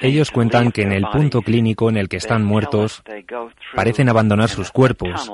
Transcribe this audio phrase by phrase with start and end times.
[0.00, 3.02] Ellos cuentan que en el punto clínico en el que están muertos,
[3.74, 5.30] parecen abandonar sus cuerpos.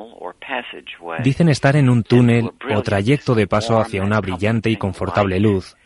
[1.22, 5.77] Dicen estar en un túnel o trayecto de paso hacia una brillante y confortable luz.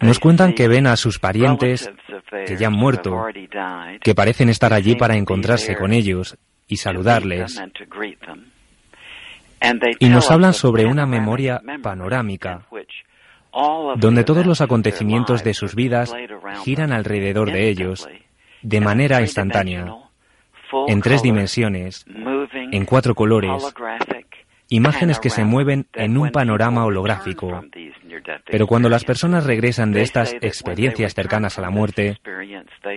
[0.00, 1.90] Nos cuentan que ven a sus parientes
[2.46, 3.26] que ya han muerto,
[4.00, 7.60] que parecen estar allí para encontrarse con ellos y saludarles.
[9.98, 12.66] Y nos hablan sobre una memoria panorámica,
[13.96, 16.14] donde todos los acontecimientos de sus vidas
[16.64, 18.08] giran alrededor de ellos
[18.62, 19.94] de manera instantánea,
[20.88, 22.04] en tres dimensiones,
[22.72, 23.62] en cuatro colores,
[24.68, 27.62] imágenes que se mueven en un panorama holográfico.
[28.46, 32.18] Pero cuando las personas regresan de estas experiencias cercanas a la muerte,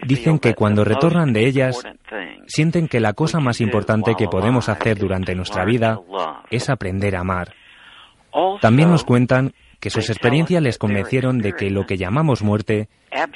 [0.04, 1.84] dicen que cuando retornan de ellas,
[2.48, 6.00] sienten que la cosa más importante que podemos hacer durante nuestra vida
[6.50, 7.54] es aprender a amar.
[8.62, 12.88] También nos cuentan que sus experiencias les convencieron de que lo que llamamos muerte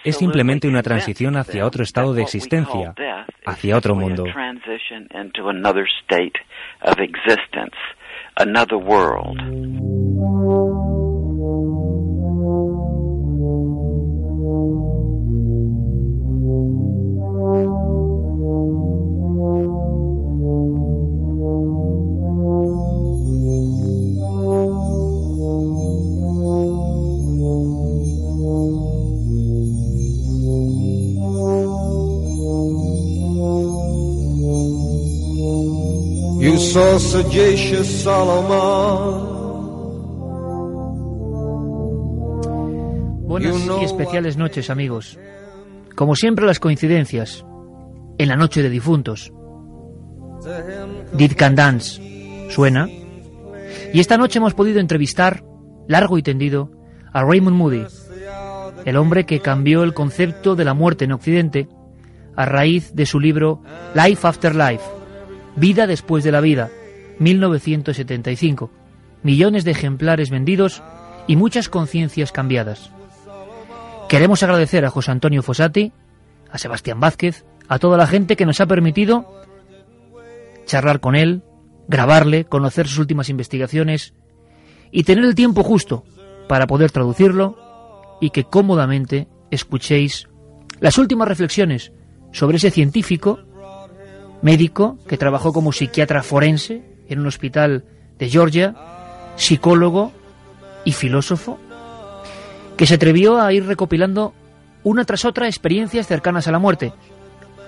[0.04, 2.94] es simplemente una transición hacia otro estado de existencia,
[3.46, 4.26] hacia otro mundo.
[43.28, 45.20] Buenas y especiales noches, amigos.
[45.96, 47.46] Como siempre, las coincidencias.
[48.18, 49.34] En la noche de difuntos.
[51.14, 52.88] Did Can Dance suena.
[53.94, 55.44] Y esta noche hemos podido entrevistar,
[55.90, 56.72] largo y tendido,
[57.12, 57.86] a Raymond Moody,
[58.86, 61.68] el hombre que cambió el concepto de la muerte en Occidente
[62.38, 63.62] a raíz de su libro
[63.94, 65.01] Life After Life,
[65.56, 66.70] Vida después de la vida,
[67.20, 68.72] 1975.
[69.24, 70.82] Millones de ejemplares vendidos
[71.28, 72.92] y muchas conciencias cambiadas.
[74.10, 75.94] Queremos agradecer a José Antonio Fossati,
[76.50, 79.42] a Sebastián Vázquez, a toda la gente que nos ha permitido
[80.66, 81.44] charlar con él,
[81.88, 84.14] grabarle, conocer sus últimas investigaciones
[84.92, 86.04] y tener el tiempo justo
[86.48, 90.28] para poder traducirlo y que cómodamente escuchéis
[90.80, 91.92] las últimas reflexiones
[92.32, 93.40] sobre ese científico,
[94.42, 97.84] médico, que trabajó como psiquiatra forense en un hospital
[98.18, 98.76] de Georgia,
[99.36, 100.12] psicólogo
[100.86, 101.60] y filósofo,
[102.78, 104.34] que se atrevió a ir recopilando
[104.84, 106.94] una tras otra experiencias cercanas a la muerte.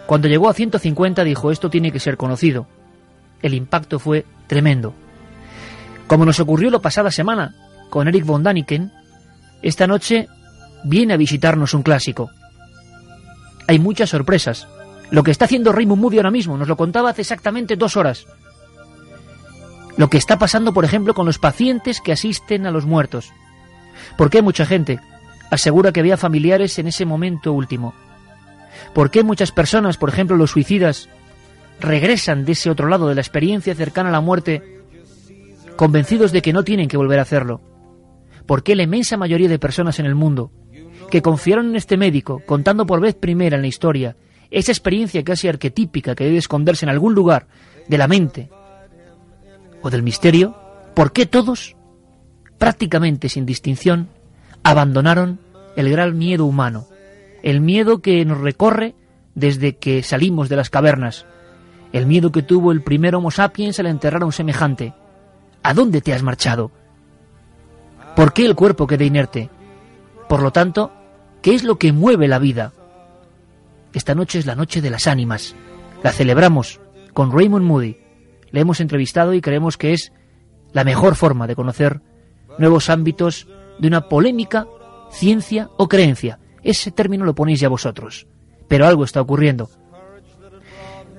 [0.06, 2.68] Cuando llegó a 150 dijo, esto tiene que ser conocido.
[3.42, 4.94] El impacto fue tremendo.
[6.08, 7.56] Como nos ocurrió la pasada semana
[7.90, 8.92] con Eric von Daniken,
[9.62, 10.28] esta noche
[10.84, 12.30] viene a visitarnos un clásico.
[13.68, 14.68] Hay muchas sorpresas.
[15.14, 18.26] Lo que está haciendo Raymond Moody ahora mismo, nos lo contaba hace exactamente dos horas.
[19.96, 23.32] Lo que está pasando, por ejemplo, con los pacientes que asisten a los muertos.
[24.18, 25.00] ¿Por qué mucha gente
[25.52, 27.94] asegura que había familiares en ese momento último?
[28.96, 31.10] ¿Por qué muchas personas, por ejemplo los suicidas,
[31.80, 34.82] regresan de ese otro lado de la experiencia cercana a la muerte
[35.76, 37.62] convencidos de que no tienen que volver a hacerlo?
[38.48, 40.52] ¿Por qué la inmensa mayoría de personas en el mundo
[41.12, 44.18] que confiaron en este médico, contando por vez primera en la historia
[44.60, 47.48] esa experiencia casi arquetípica que debe esconderse en algún lugar
[47.88, 48.50] de la mente
[49.82, 50.56] o del misterio,
[50.94, 51.76] ¿por qué todos
[52.64, 54.08] prácticamente sin distinción,
[54.64, 55.42] abandonaron
[55.76, 56.88] el gran miedo humano,
[57.42, 58.96] el miedo que nos recorre
[59.36, 61.26] desde que salimos de las cavernas,
[61.92, 64.94] el miedo que tuvo el primer Homo sapiens al enterrar a un semejante.
[65.62, 66.72] ¿A dónde te has marchado?
[68.16, 69.50] ¿Por qué el cuerpo queda inerte?
[70.30, 70.94] Por lo tanto,
[71.42, 72.72] ¿qué es lo que mueve la vida?
[73.94, 75.56] Esta noche es la noche de las ánimas.
[76.04, 76.80] La celebramos
[77.14, 77.98] con Raymond Moody.
[78.52, 80.12] Le hemos entrevistado y creemos que es
[80.72, 82.02] la mejor forma de conocer
[82.58, 83.48] nuevos ámbitos
[83.80, 84.68] de una polémica
[85.12, 86.40] ciencia o creencia.
[86.64, 88.28] Ese término lo ponéis ya vosotros.
[88.68, 89.70] Pero algo está ocurriendo.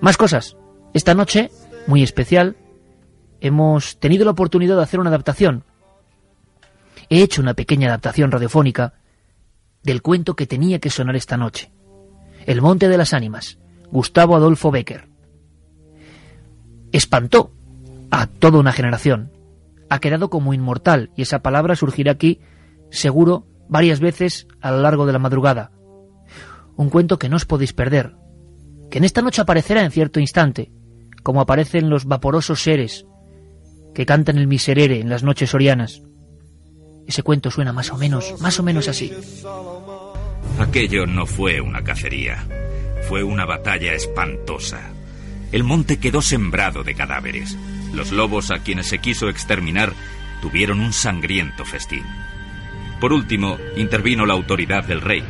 [0.00, 0.56] Más cosas.
[0.92, 1.50] Esta noche,
[1.86, 2.56] muy especial,
[3.40, 5.64] hemos tenido la oportunidad de hacer una adaptación.
[7.08, 8.94] He hecho una pequeña adaptación radiofónica
[9.82, 11.70] del cuento que tenía que sonar esta noche.
[12.46, 13.58] El Monte de las Ánimas,
[13.90, 15.08] Gustavo Adolfo Becker.
[16.92, 17.52] Espantó
[18.10, 19.32] a toda una generación.
[19.88, 22.40] Ha quedado como inmortal y esa palabra surgirá aquí,
[22.90, 25.72] seguro, varias veces a lo largo de la madrugada.
[26.76, 28.14] Un cuento que no os podéis perder,
[28.90, 30.70] que en esta noche aparecerá en cierto instante,
[31.22, 33.06] como aparecen los vaporosos seres
[33.94, 36.02] que cantan el miserere en las noches orianas.
[37.06, 39.12] Ese cuento suena más o menos, más o menos así.
[40.58, 42.46] Aquello no fue una cacería,
[43.08, 44.92] fue una batalla espantosa.
[45.50, 47.58] El monte quedó sembrado de cadáveres.
[47.92, 49.92] Los lobos a quienes se quiso exterminar
[50.40, 52.04] tuvieron un sangriento festín.
[53.00, 55.24] Por último, intervino la autoridad del rey.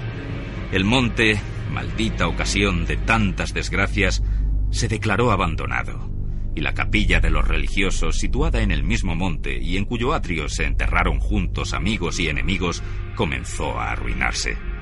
[0.72, 1.40] El monte,
[1.72, 4.22] maldita ocasión de tantas desgracias,
[4.70, 6.10] se declaró abandonado,
[6.54, 10.50] y la capilla de los religiosos, situada en el mismo monte y en cuyo atrio
[10.50, 12.82] se enterraron juntos amigos y enemigos,
[13.14, 14.73] comenzó a arruinarse.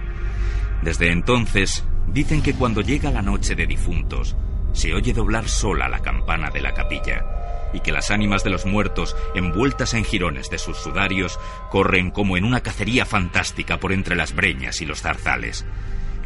[0.83, 4.37] Desde entonces, dicen que cuando llega la noche de difuntos,
[4.73, 7.25] se oye doblar sola la campana de la capilla,
[7.73, 11.39] y que las ánimas de los muertos, envueltas en jirones de sus sudarios,
[11.71, 15.65] corren como en una cacería fantástica por entre las breñas y los zarzales.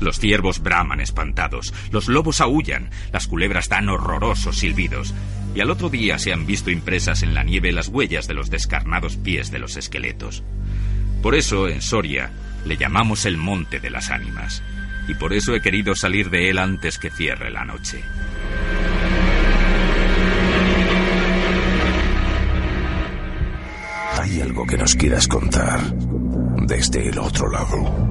[0.00, 5.14] Los ciervos braman espantados, los lobos aullan, las culebras dan horrorosos silbidos,
[5.54, 8.50] y al otro día se han visto impresas en la nieve las huellas de los
[8.50, 10.42] descarnados pies de los esqueletos.
[11.22, 12.30] Por eso, en Soria,
[12.66, 14.62] le llamamos el Monte de las Ánimas,
[15.08, 18.02] y por eso he querido salir de él antes que cierre la noche.
[24.20, 25.80] ¿Hay algo que nos quieras contar
[26.66, 28.06] desde el otro lado?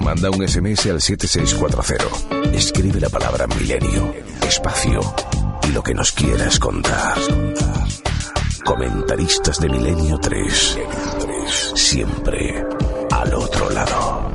[0.00, 2.56] Manda un SMS al 7640.
[2.56, 4.14] Escribe la palabra milenio,
[4.46, 5.00] espacio
[5.68, 7.18] y lo que nos quieras contar.
[8.64, 10.78] Comentaristas de Milenio 3.
[11.48, 12.64] Siempre
[13.10, 14.30] al otro lado.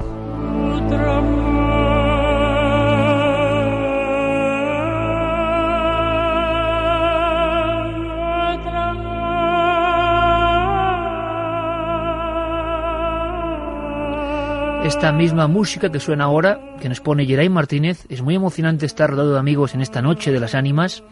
[14.83, 19.09] Esta misma música que suena ahora, que nos pone Geray Martínez, es muy emocionante estar
[19.09, 21.03] rodeado de amigos en esta noche de las ánimas,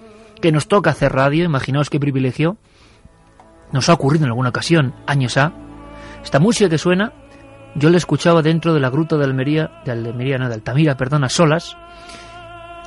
[0.42, 2.58] que nos toca hacer radio, imaginaos qué privilegio.
[3.72, 5.54] Nos ha ocurrido en alguna ocasión, años A.
[6.24, 7.14] Esta música que suena,
[7.76, 11.24] yo la escuchaba dentro de la gruta de Almería, de Almería, no, de Altamira, perdón,
[11.24, 11.78] a solas,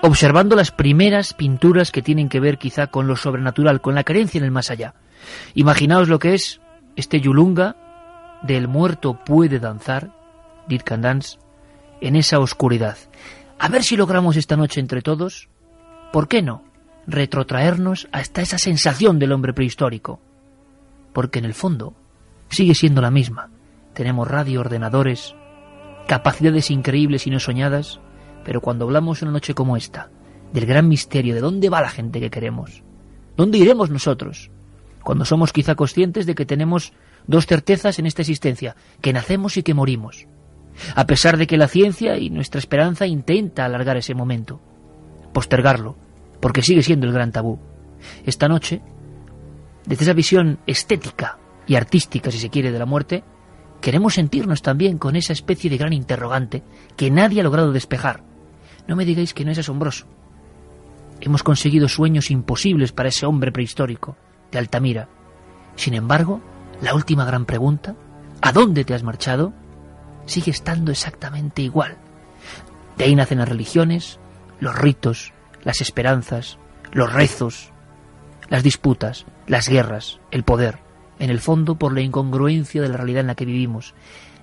[0.02, 4.38] observando las primeras pinturas que tienen que ver quizá con lo sobrenatural, con la creencia
[4.38, 4.94] en el más allá.
[5.54, 6.60] Imaginaos lo que es
[6.96, 7.76] este yulunga
[8.42, 10.10] del muerto puede danzar,
[10.68, 11.38] Dit Candans,
[12.00, 12.96] en esa oscuridad.
[13.58, 15.48] A ver si logramos esta noche entre todos,
[16.12, 16.62] ¿por qué no?,
[17.06, 20.20] retrotraernos hasta esa sensación del hombre prehistórico.
[21.12, 21.94] Porque en el fondo
[22.54, 23.50] sigue siendo la misma.
[23.92, 25.34] Tenemos radio, ordenadores,
[26.06, 28.00] capacidades increíbles y no soñadas,
[28.44, 30.10] pero cuando hablamos una noche como esta,
[30.52, 32.82] del gran misterio de dónde va la gente que queremos,
[33.36, 34.50] dónde iremos nosotros,
[35.02, 36.92] cuando somos quizá conscientes de que tenemos
[37.26, 40.26] dos certezas en esta existencia, que nacemos y que morimos,
[40.94, 44.60] a pesar de que la ciencia y nuestra esperanza intenta alargar ese momento,
[45.32, 45.96] postergarlo,
[46.40, 47.58] porque sigue siendo el gran tabú.
[48.24, 48.82] Esta noche,
[49.86, 53.24] desde esa visión estética y artística, si se quiere, de la muerte,
[53.80, 56.62] queremos sentirnos también con esa especie de gran interrogante
[56.96, 58.22] que nadie ha logrado despejar.
[58.86, 60.06] No me digáis que no es asombroso.
[61.20, 64.16] Hemos conseguido sueños imposibles para ese hombre prehistórico
[64.50, 65.08] de Altamira.
[65.76, 66.40] Sin embargo,
[66.82, 67.96] la última gran pregunta,
[68.42, 69.54] ¿a dónde te has marchado?
[70.26, 71.96] sigue estando exactamente igual.
[72.96, 74.18] De ahí nacen las religiones,
[74.60, 76.58] los ritos, las esperanzas,
[76.92, 77.72] los rezos,
[78.48, 80.78] las disputas, las guerras, el poder,
[81.18, 83.94] en el fondo por la incongruencia de la realidad en la que vivimos.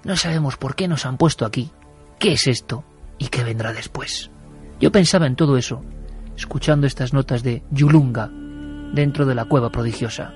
[0.03, 1.71] No sabemos por qué nos han puesto aquí,
[2.19, 2.83] qué es esto
[3.17, 4.31] y qué vendrá después.
[4.79, 5.83] Yo pensaba en todo eso,
[6.35, 8.29] escuchando estas notas de Yulunga
[8.93, 10.33] dentro de la cueva prodigiosa.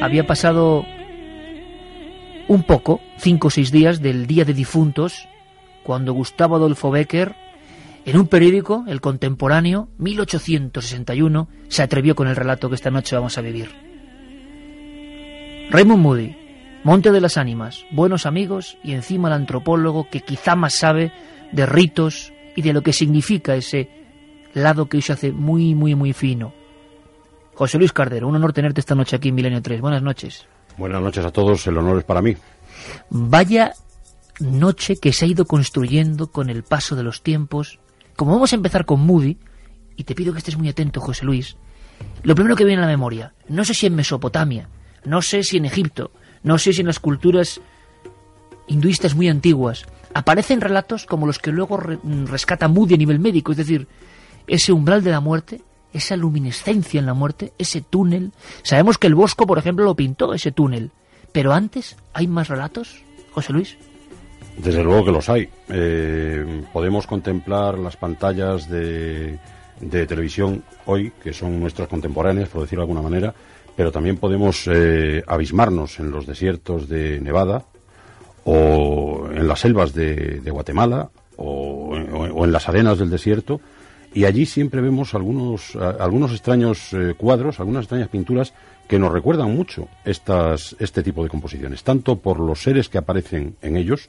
[0.00, 0.84] Había pasado
[2.46, 5.28] un poco, cinco o seis días del Día de Difuntos
[5.82, 7.34] cuando Gustavo Adolfo Becker,
[8.04, 13.36] en un periódico, El Contemporáneo, 1861, se atrevió con el relato que esta noche vamos
[13.38, 13.70] a vivir.
[15.70, 16.36] Raymond Moody,
[16.84, 21.12] Monte de las Ánimas, buenos amigos y encima el antropólogo que quizá más sabe
[21.52, 23.90] de ritos y de lo que significa ese
[24.54, 26.54] lado que hoy se hace muy, muy, muy fino.
[27.54, 29.80] José Luis Cardero, un honor tenerte esta noche aquí en Milenio 3.
[29.80, 30.46] Buenas noches.
[30.76, 32.36] Buenas noches a todos, el honor es para mí.
[33.10, 33.72] Vaya
[34.40, 37.80] noche que se ha ido construyendo con el paso de los tiempos.
[38.16, 39.38] Como vamos a empezar con Moody,
[39.96, 41.56] y te pido que estés muy atento, José Luis,
[42.22, 44.68] lo primero que viene a la memoria, no sé si en Mesopotamia,
[45.04, 47.60] no sé si en Egipto, no sé si en las culturas
[48.66, 53.58] hinduistas muy antiguas, aparecen relatos como los que luego rescata Moody a nivel médico, es
[53.58, 53.88] decir,
[54.46, 58.32] ese umbral de la muerte, esa luminescencia en la muerte, ese túnel.
[58.62, 60.90] Sabemos que el Bosco, por ejemplo, lo pintó, ese túnel.
[61.32, 63.02] Pero antes, ¿hay más relatos,
[63.32, 63.76] José Luis?
[64.58, 65.48] Desde luego que los hay.
[65.68, 69.38] Eh, podemos contemplar las pantallas de,
[69.80, 73.34] televisión hoy, que son nuestras contemporáneas, por decirlo de alguna manera,
[73.76, 77.64] pero también podemos eh, abismarnos en los desiertos de Nevada
[78.44, 83.60] o en las selvas de, Guatemala o, en las arenas del desierto
[84.12, 88.54] y allí siempre vemos algunos, algunos extraños eh, cuadros, algunas extrañas pinturas
[88.88, 93.56] que nos recuerdan mucho estas, este tipo de composiciones, tanto por los seres que aparecen
[93.60, 94.08] en ellos,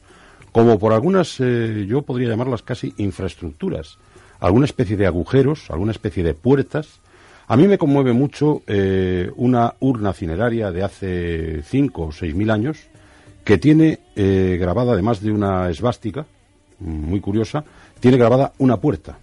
[0.52, 3.98] como por algunas, eh, yo podría llamarlas casi infraestructuras,
[4.40, 7.00] alguna especie de agujeros, alguna especie de puertas.
[7.48, 12.50] A mí me conmueve mucho eh, una urna cineraria de hace cinco o seis mil
[12.50, 12.80] años
[13.44, 16.26] que tiene eh, grabada, además de una esvástica,
[16.80, 17.64] muy curiosa,
[18.00, 19.18] tiene grabada una puerta,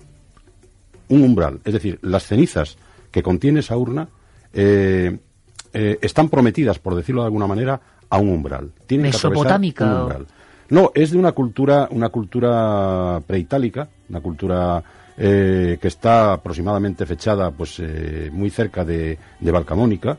[1.08, 1.60] un umbral.
[1.64, 2.76] Es decir, las cenizas
[3.10, 4.08] que contiene esa urna
[5.72, 8.72] están prometidas, por decirlo de alguna manera, a un umbral.
[8.86, 9.84] Tienen Mesopotámica.
[9.84, 10.26] un umbral.
[10.68, 14.82] No, es de una cultura, una cultura preitálica, una cultura
[15.18, 20.18] eh, que está aproximadamente fechada pues eh, muy cerca de, de Balcamónica.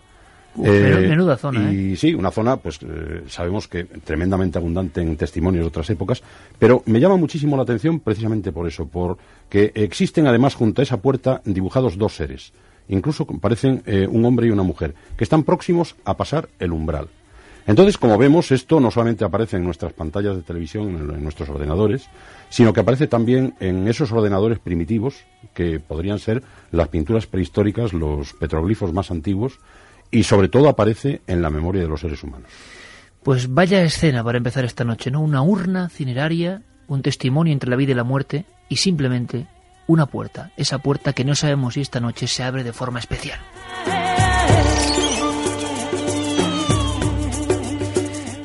[0.63, 2.79] Eh, menuda zona, y sí, una zona, pues
[3.27, 6.23] sabemos que tremendamente abundante en testimonios de otras épocas,
[6.57, 10.97] pero me llama muchísimo la atención precisamente por eso, porque existen además junto a esa
[10.97, 12.53] puerta dibujados dos seres,
[12.87, 17.07] incluso parecen un hombre y una mujer, que están próximos a pasar el umbral.
[17.67, 22.07] Entonces, como vemos, esto no solamente aparece en nuestras pantallas de televisión, en, nuestros ordenadores,
[22.49, 28.33] sino que aparece también en esos ordenadores primitivos, que podrían ser las pinturas prehistóricas, los
[28.33, 29.59] petroglifos más antiguos,
[30.09, 32.49] y sobre todo aparece en la memoria de los seres humanos.
[33.21, 35.19] Pues vaya escena para empezar esta noche, ¿no?
[35.19, 39.47] Una urna cineraria, un testimonio entre la vida y la muerte, y simplemente
[39.87, 43.39] una puerta, esa puerta que no sabemos si esta noche se abre de forma especial.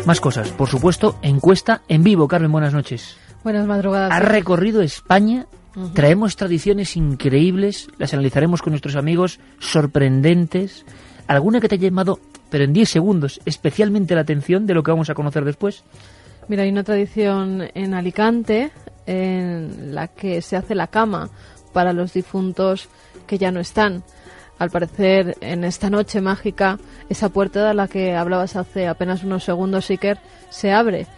[0.06, 2.26] Más cosas, por supuesto, encuesta en vivo.
[2.26, 3.16] Carmen, buenas noches.
[3.44, 4.10] Buenas madrugadas.
[4.10, 5.46] Ha recorrido España,
[5.94, 10.84] traemos tradiciones increíbles, las analizaremos con nuestros amigos, sorprendentes.
[11.28, 12.18] ¿Alguna que te haya llamado,
[12.50, 15.84] pero en 10 segundos, especialmente la atención de lo que vamos a conocer después?
[16.48, 18.72] Mira, hay una tradición en Alicante
[19.06, 21.30] en la que se hace la cama
[21.72, 22.88] para los difuntos
[23.28, 24.02] que ya no están.
[24.62, 26.78] Al parecer, en esta noche mágica,
[27.08, 31.08] esa puerta de la que hablabas hace apenas unos segundos, Iker, se abre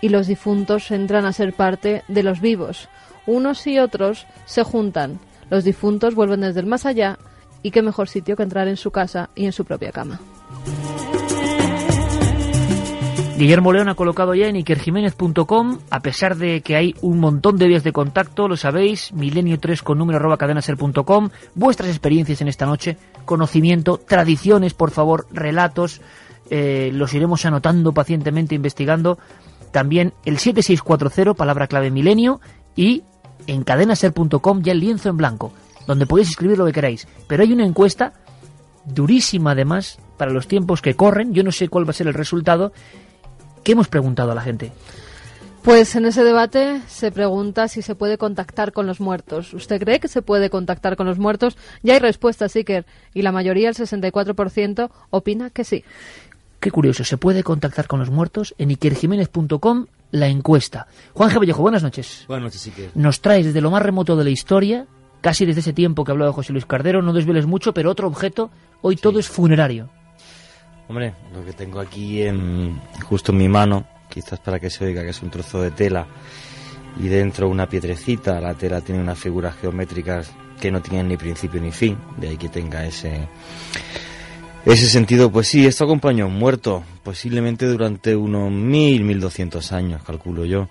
[0.00, 2.88] y los difuntos entran a ser parte de los vivos.
[3.26, 5.20] Unos y otros se juntan.
[5.50, 7.16] Los difuntos vuelven desde el más allá
[7.62, 10.18] y qué mejor sitio que entrar en su casa y en su propia cama.
[13.40, 17.68] Guillermo León ha colocado ya en ikerjiménez.com, a pesar de que hay un montón de
[17.68, 22.98] vías de contacto, lo sabéis, milenio3 con número arroba cadenaser.com, vuestras experiencias en esta noche,
[23.24, 26.02] conocimiento, tradiciones, por favor, relatos,
[26.50, 29.18] eh, los iremos anotando pacientemente, investigando.
[29.72, 32.42] También el 7640, palabra clave milenio,
[32.76, 33.04] y
[33.46, 35.54] en cadenaser.com ya el lienzo en blanco,
[35.86, 37.08] donde podéis escribir lo que queráis.
[37.26, 38.12] Pero hay una encuesta
[38.84, 42.12] durísima además para los tiempos que corren, yo no sé cuál va a ser el
[42.12, 42.74] resultado,
[43.62, 44.72] ¿Qué hemos preguntado a la gente?
[45.62, 49.52] Pues en ese debate se pregunta si se puede contactar con los muertos.
[49.52, 51.58] ¿Usted cree que se puede contactar con los muertos?
[51.82, 55.84] Ya hay respuestas, Iker, y la mayoría, el 64%, opina que sí.
[56.60, 60.86] Qué curioso, se puede contactar con los muertos en ikerjiménez.com la encuesta.
[61.12, 61.38] Juan G.
[61.38, 62.24] Vallejo, buenas noches.
[62.26, 62.90] Buenas noches, Iker.
[62.94, 64.86] Nos traes desde lo más remoto de la historia,
[65.20, 68.50] casi desde ese tiempo que hablaba José Luis Cardero, no desveles mucho, pero otro objeto,
[68.80, 69.90] hoy todo es funerario.
[70.90, 75.04] Hombre, lo que tengo aquí en, justo en mi mano, quizás para que se oiga
[75.04, 76.04] que es un trozo de tela
[76.98, 81.60] y dentro una piedrecita, la tela tiene unas figuras geométricas que no tienen ni principio
[81.60, 83.28] ni fin, de ahí que tenga ese
[84.64, 90.02] ese sentido, pues sí, esto acompañó un muerto, posiblemente durante unos mil, mil doscientos años,
[90.02, 90.68] calculo yo.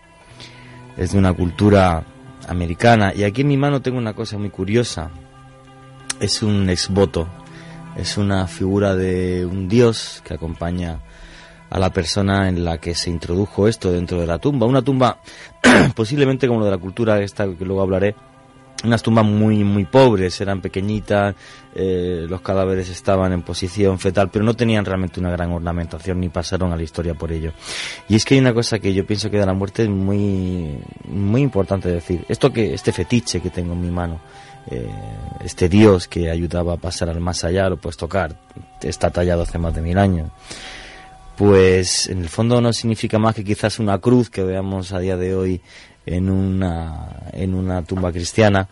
[0.98, 2.04] Es de una cultura
[2.46, 3.14] americana.
[3.16, 5.12] Y aquí en mi mano tengo una cosa muy curiosa.
[6.20, 7.30] Es un exvoto.
[7.96, 11.00] Es una figura de un dios que acompaña
[11.70, 14.66] a la persona en la que se introdujo esto dentro de la tumba.
[14.66, 15.20] Una tumba
[15.96, 18.16] posiblemente como lo de la cultura esta que luego hablaré,
[18.84, 21.36] unas tumbas muy muy pobres, eran pequeñitas,
[21.76, 26.30] eh, los cadáveres estaban en posición fetal, pero no tenían realmente una gran ornamentación ni
[26.30, 27.52] pasaron a la historia por ello.
[28.08, 30.78] Y es que hay una cosa que yo pienso que de la muerte es muy
[31.08, 32.26] muy importante decir.
[32.30, 34.22] Esto que este fetiche que tengo en mi mano,
[34.72, 34.90] eh,
[35.44, 38.36] este dios que ayudaba a pasar al más allá, lo puedes tocar,
[38.82, 40.30] está tallado hace más de mil años.
[41.38, 45.16] Pues en el fondo no significa más que quizás una cruz que veamos a día
[45.16, 45.62] de hoy
[46.06, 48.68] en una, en una tumba cristiana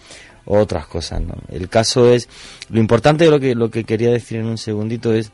[0.46, 1.22] o otras cosas.
[1.22, 1.36] ¿no?
[1.50, 2.28] El caso es,
[2.70, 5.32] lo importante lo que, lo que quería decir en un segundito es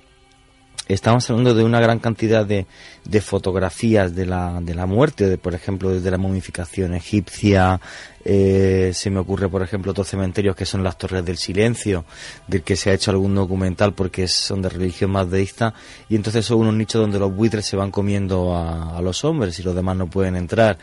[0.88, 2.66] estamos hablando de una gran cantidad de,
[3.06, 7.80] de fotografías de la, de la muerte, de, por ejemplo, desde la momificación egipcia,
[8.26, 12.06] eh, se me ocurre, por ejemplo, otros cementerios que son las Torres del Silencio,
[12.48, 15.74] del que se ha hecho algún documental porque son de religión más deísta,
[16.10, 19.64] y entonces son unos nichos donde los buitres se van comiendo a, los hombres y
[19.64, 20.78] los demás no pueden entrar.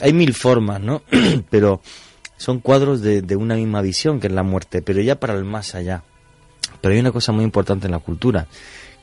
[0.00, 1.02] hay mil formas, ¿no?
[1.50, 1.80] pero
[2.36, 5.44] son cuadros de, de una misma visión que es la muerte, pero ya para el
[5.44, 6.02] más allá.
[6.80, 8.46] Pero hay una cosa muy importante en la cultura,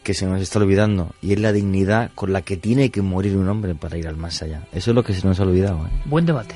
[0.04, 3.36] que se nos está olvidando y es la dignidad con la que tiene que morir
[3.36, 4.64] un hombre para ir al más allá.
[4.72, 5.86] Eso es lo que se nos ha olvidado.
[5.86, 5.90] ¿eh?
[6.06, 6.56] Buen debate.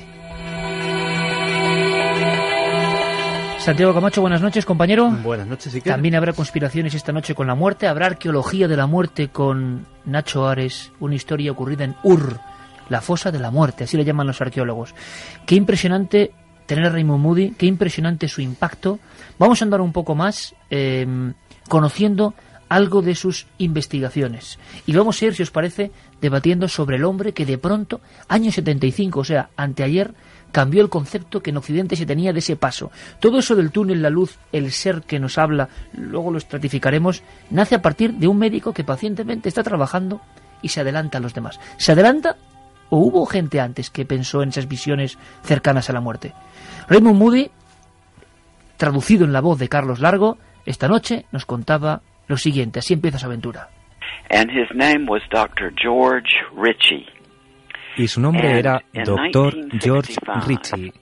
[3.58, 5.10] Santiago Camacho, buenas noches, compañero.
[5.22, 5.92] Buenas noches, Iker.
[5.92, 10.48] También habrá conspiraciones esta noche con la muerte, habrá arqueología de la muerte con Nacho
[10.48, 12.40] Ares, una historia ocurrida en Ur,
[12.88, 14.96] la fosa de la muerte, así le llaman los arqueólogos.
[15.46, 16.32] Qué impresionante
[16.66, 18.98] tener a Raymond Moody, qué impresionante su impacto.
[19.38, 21.06] Vamos a andar un poco más eh,
[21.68, 22.34] conociendo
[22.72, 24.58] algo de sus investigaciones.
[24.86, 25.90] Y vamos a ir, si os parece,
[26.22, 30.14] debatiendo sobre el hombre que de pronto, año 75, o sea, anteayer,
[30.52, 32.90] cambió el concepto que en Occidente se tenía de ese paso.
[33.20, 37.74] Todo eso del túnel, la luz, el ser que nos habla, luego lo estratificaremos, nace
[37.74, 40.22] a partir de un médico que pacientemente está trabajando
[40.62, 41.60] y se adelanta a los demás.
[41.76, 42.36] ¿Se adelanta
[42.88, 46.32] o hubo gente antes que pensó en esas visiones cercanas a la muerte?
[46.88, 47.50] Raymond Moody,
[48.76, 53.18] traducido en la voz de Carlos Largo, esta noche nos contaba lo siguiente, así empieza
[53.18, 53.68] su aventura.
[57.96, 59.54] Y su nombre era Dr.
[59.78, 60.14] George
[60.46, 60.92] Ritchie.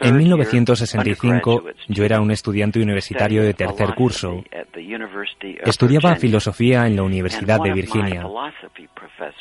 [0.00, 4.42] En 1965 yo era un estudiante universitario de tercer curso.
[5.62, 8.26] Estudiaba filosofía en la Universidad de Virginia.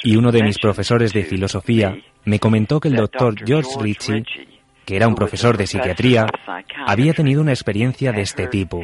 [0.03, 3.35] Y uno de mis profesores de filosofía me comentó que el Dr.
[3.45, 4.23] George Ritchie
[4.89, 6.25] que era un profesor de psiquiatría,
[6.87, 8.81] había tenido una experiencia de este tipo.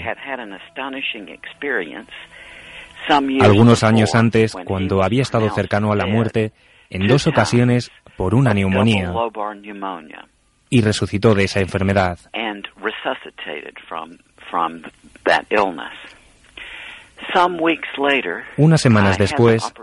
[3.42, 6.52] Algunos años antes, cuando había estado cercano a la muerte,
[6.92, 9.12] en dos ocasiones por una neumonía,
[10.70, 12.20] y resucitó de esa enfermedad.
[18.58, 19.74] Unas semanas después,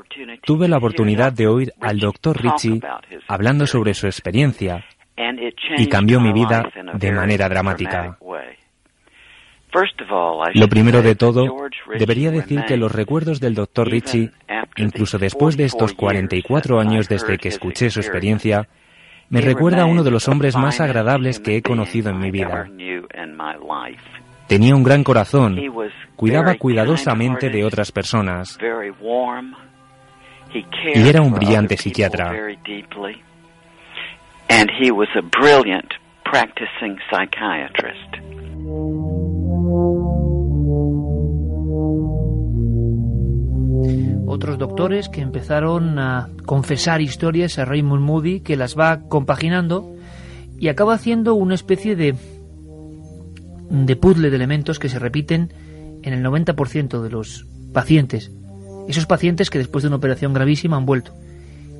[0.44, 2.80] tuve la oportunidad de oír al doctor Ritchie
[3.26, 4.84] hablando sobre su experiencia
[5.76, 8.18] y cambió mi vida de manera dramática.
[10.54, 11.46] Lo primero de todo,
[11.98, 13.88] debería decir que los recuerdos del Dr.
[13.88, 14.30] Ritchie,
[14.76, 18.68] incluso después de estos 44 años desde que escuché su experiencia,
[19.30, 22.68] me recuerda a uno de los hombres más agradables que he conocido en mi vida.
[24.46, 25.58] Tenía un gran corazón,
[26.16, 28.58] cuidaba cuidadosamente de otras personas
[30.94, 32.34] y era un brillante psiquiatra.
[44.26, 49.94] Otros doctores que empezaron a confesar historias a Raymond Moody, que las va compaginando
[50.58, 52.14] y acaba haciendo una especie de,
[53.70, 55.54] de puzzle de elementos que se repiten
[56.02, 58.30] en el 90% de los pacientes.
[58.86, 61.14] Esos pacientes que después de una operación gravísima han vuelto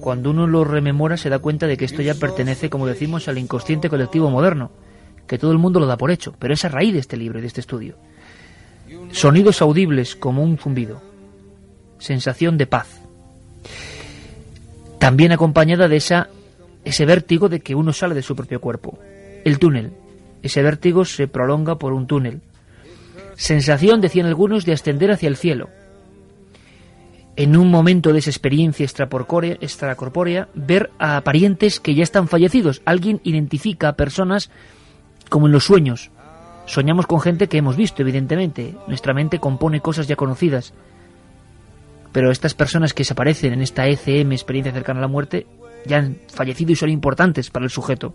[0.03, 3.39] cuando uno lo rememora se da cuenta de que esto ya pertenece, como decimos, al
[3.39, 4.73] inconsciente colectivo moderno,
[5.29, 7.39] que todo el mundo lo da por hecho, pero es a raíz de este libro
[7.39, 7.95] y de este estudio.
[9.13, 11.01] Sonidos audibles como un zumbido,
[12.01, 13.01] sensación de paz,
[14.99, 16.29] también acompañada de esa,
[16.85, 18.99] ese vértigo de que uno sale de su propio cuerpo.
[19.45, 19.93] El túnel,
[20.43, 22.41] ese vértigo se prolonga por un túnel.
[23.37, 25.69] Sensación, decían algunos, de ascender hacia el cielo
[27.37, 32.83] en un momento de esa experiencia extracorpórea, ver a parientes que ya están fallecidos.
[32.85, 34.51] Alguien identifica a personas
[35.29, 36.11] como en los sueños.
[36.67, 38.75] Soñamos con gente que hemos visto, evidentemente.
[38.87, 40.75] Nuestra mente compone cosas ya conocidas.
[42.13, 45.47] Pero estas personas que se aparecen en esta ECM, experiencia cercana a la muerte,
[45.87, 48.15] ya han fallecido y son importantes para el sujeto.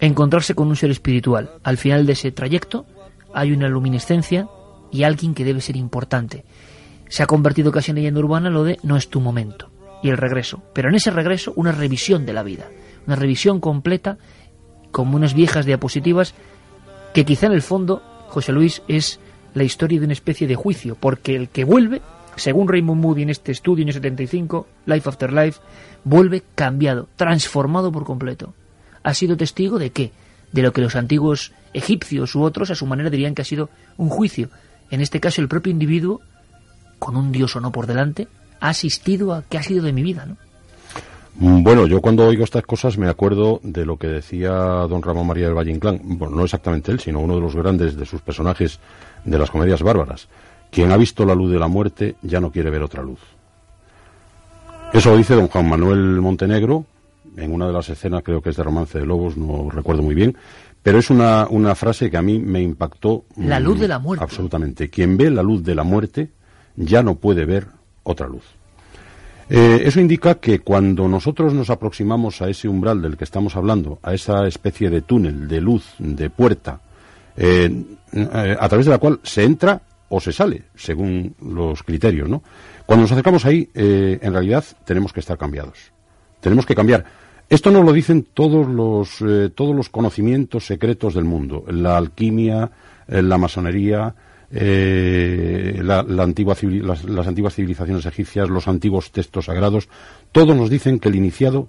[0.00, 1.50] Encontrarse con un ser espiritual.
[1.62, 2.86] Al final de ese trayecto
[3.32, 4.48] hay una luminescencia
[4.90, 6.44] y alguien que debe ser importante.
[7.10, 9.68] Se ha convertido casi en leyenda urbana lo de no es tu momento
[10.02, 10.62] y el regreso.
[10.72, 12.68] Pero en ese regreso una revisión de la vida,
[13.06, 14.16] una revisión completa
[14.92, 16.34] como unas viejas diapositivas
[17.12, 19.18] que quizá en el fondo, José Luis, es
[19.54, 22.00] la historia de una especie de juicio, porque el que vuelve,
[22.36, 25.60] según Raymond Moody en este estudio en 75, Life After Life,
[26.04, 28.54] vuelve cambiado, transformado por completo.
[29.02, 30.12] Ha sido testigo de qué?
[30.52, 33.70] De lo que los antiguos egipcios u otros a su manera dirían que ha sido
[33.96, 34.50] un juicio.
[34.90, 36.20] En este caso el propio individuo,
[37.00, 38.28] con un dios o no por delante,
[38.60, 40.36] ha asistido a qué ha sido de mi vida, ¿no?
[41.36, 45.26] Mm, bueno, yo cuando oigo estas cosas me acuerdo de lo que decía don Ramón
[45.26, 48.20] María del Valle Inclán, bueno, no exactamente él, sino uno de los grandes de sus
[48.20, 48.78] personajes
[49.24, 50.28] de las comedias bárbaras.
[50.70, 53.18] Quien ha visto la luz de la muerte ya no quiere ver otra luz.
[54.92, 56.84] Eso lo dice don Juan Manuel Montenegro
[57.36, 60.14] en una de las escenas, creo que es de Romance de Lobos, no recuerdo muy
[60.14, 60.36] bien,
[60.82, 63.24] pero es una, una frase que a mí me impactó.
[63.36, 64.24] La luz de la muerte.
[64.24, 64.88] Absolutamente.
[64.88, 66.30] Quien ve la luz de la muerte
[66.80, 67.66] ya no puede ver
[68.02, 68.44] otra luz.
[69.48, 73.98] Eh, eso indica que cuando nosotros nos aproximamos a ese umbral del que estamos hablando,
[74.02, 76.80] a esa especie de túnel, de luz, de puerta,
[77.36, 77.68] eh,
[78.12, 82.42] eh, a través de la cual se entra o se sale, según los criterios, ¿no?
[82.86, 85.92] Cuando nos acercamos ahí, en realidad tenemos que estar cambiados.
[86.40, 87.04] Tenemos que cambiar.
[87.48, 89.22] Esto nos lo dicen todos los,
[89.54, 91.64] todos los conocimientos secretos del mundo.
[91.68, 92.72] La alquimia,
[93.06, 94.16] la masonería,
[94.52, 99.88] eh, la, antigua, las, antiguas civilizaciones egipcias, los antiguos textos sagrados,
[100.32, 101.68] todos nos dicen que el iniciado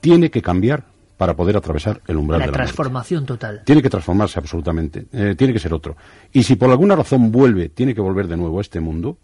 [0.00, 0.84] tiene que cambiar
[1.16, 3.62] para poder atravesar el umbral la de la transformación total.
[3.64, 5.96] Tiene que transformarse absolutamente, eh, tiene que ser otro.
[6.32, 9.18] Y si por alguna razón vuelve, tiene que volver de nuevo a este mundo,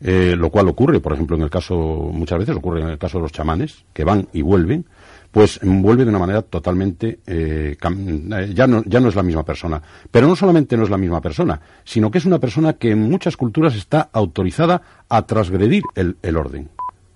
[0.00, 1.76] eh, lo cual ocurre, por ejemplo, en el caso,
[2.12, 4.84] muchas veces ocurre en el caso de los chamanes, que van y vuelven,
[5.32, 9.82] pues vuelve de una manera totalmente eh, eh, ya no es la misma persona.
[10.10, 13.10] Pero no solamente no es la misma persona sino que es una persona que en
[13.10, 16.68] muchas culturas está autorizada a transgredir el, orden.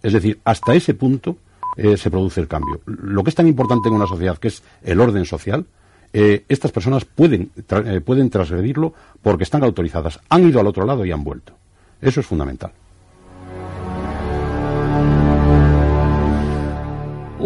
[0.02, 1.36] Es decir hasta ese punto
[1.76, 2.80] eh, se produce el cambio.
[2.86, 5.66] Lo que es tan importante en una sociedad que es el orden social
[6.12, 7.50] estas personas pueden
[8.02, 11.52] pueden transgredirlo porque están autorizadas han ido al otro lado y han vuelto.
[12.00, 12.72] Eso es fundamental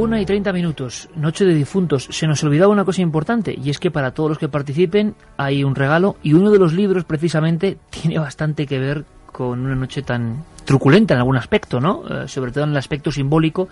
[0.00, 2.08] Una y treinta minutos, Noche de Difuntos.
[2.10, 5.62] Se nos olvidaba una cosa importante, y es que para todos los que participen hay
[5.62, 10.00] un regalo, y uno de los libros precisamente tiene bastante que ver con una noche
[10.00, 12.02] tan truculenta en algún aspecto, ¿no?
[12.08, 13.68] Eh, sobre todo en el aspecto simbólico,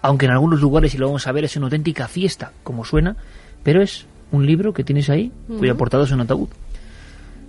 [0.00, 3.16] aunque en algunos lugares, y lo vamos a ver, es una auténtica fiesta, como suena,
[3.64, 6.50] pero es un libro que tienes ahí, cuya portada es un ataúd.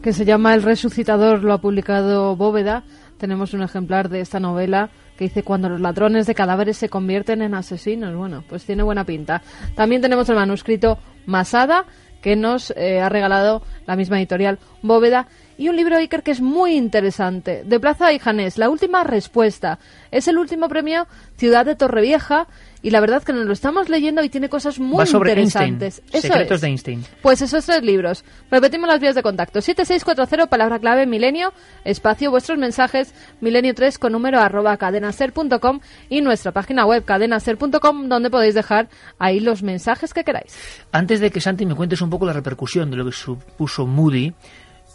[0.01, 2.85] Que se llama El Resucitador, lo ha publicado Bóveda.
[3.19, 7.41] Tenemos un ejemplar de esta novela que dice cuando los ladrones de cadáveres se convierten
[7.41, 8.15] en asesinos.
[8.15, 9.41] Bueno, pues tiene buena pinta.
[9.75, 11.85] También tenemos el manuscrito Masada,
[12.21, 16.41] que nos eh, ha regalado la misma editorial Bóveda, y un libro Iker que es
[16.41, 19.79] muy interesante, de Plaza y Janés, La última respuesta.
[20.11, 22.47] Es el último premio Ciudad de Torrevieja
[22.85, 26.03] y la verdad que nos lo estamos leyendo y tiene cosas muy interesantes.
[26.13, 27.03] Secretos de Einstein.
[27.23, 28.23] Pues esos tres libros.
[28.51, 29.59] Repetimos las vías de contacto.
[29.59, 31.51] 7640, palabra clave, milenio,
[31.83, 38.29] espacio, vuestros mensajes, milenio 3 con número arroba cadenaser.com y nuestra página web cadenaser.com donde
[38.29, 40.55] podéis dejar ahí los mensajes que queráis.
[40.91, 44.31] Antes de que Santi me cuentes un poco la repercusión de lo que supuso Moody,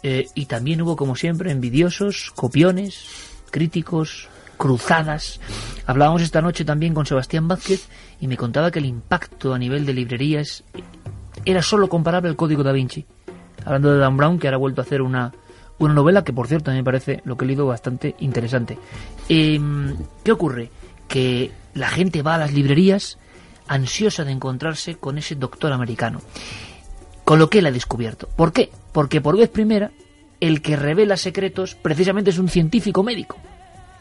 [0.01, 3.05] eh, y también hubo, como siempre, envidiosos, copiones,
[3.51, 4.29] críticos,
[4.61, 5.39] cruzadas.
[5.87, 7.87] Hablábamos esta noche también con Sebastián Vázquez
[8.19, 10.63] y me contaba que el impacto a nivel de librerías
[11.45, 13.03] era solo comparable al Código da Vinci.
[13.65, 15.33] Hablando de Dan Brown, que ahora ha vuelto a hacer una,
[15.79, 18.77] una novela que, por cierto, a mí me parece, lo que he leído, bastante interesante.
[19.27, 20.69] Em, ¿Qué ocurre?
[21.07, 23.17] Que la gente va a las librerías
[23.67, 26.21] ansiosa de encontrarse con ese doctor americano.
[27.25, 28.29] Con lo que él ha descubierto.
[28.35, 28.69] ¿Por qué?
[28.91, 29.89] Porque por vez primera,
[30.39, 33.37] el que revela secretos precisamente es un científico médico.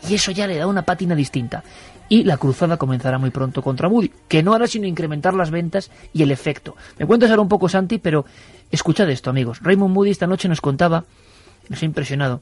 [0.09, 1.63] Y eso ya le da una pátina distinta.
[2.09, 5.91] Y la cruzada comenzará muy pronto contra Moody, que no hará sino incrementar las ventas
[6.13, 6.77] y el efecto.
[6.99, 8.25] Me cuentas ahora un poco, Santi, pero
[8.71, 9.61] escuchad esto, amigos.
[9.63, 11.05] Raymond Moody esta noche nos contaba,
[11.69, 12.41] nos ha impresionado,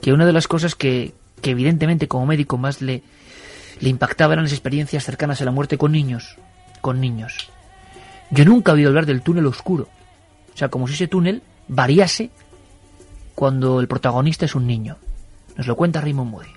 [0.00, 3.02] que una de las cosas que, que evidentemente como médico más le,
[3.80, 6.36] le impactaba eran las experiencias cercanas a la muerte con niños.
[6.80, 7.50] Con niños.
[8.30, 9.88] Yo nunca he oído hablar del túnel oscuro.
[10.54, 12.30] O sea, como si ese túnel variase
[13.34, 14.96] cuando el protagonista es un niño.
[15.56, 16.53] Nos lo cuenta Raymond Moody.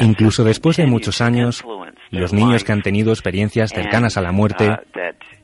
[0.00, 1.64] Incluso después de muchos años,
[2.10, 4.76] los niños que han tenido experiencias cercanas a la muerte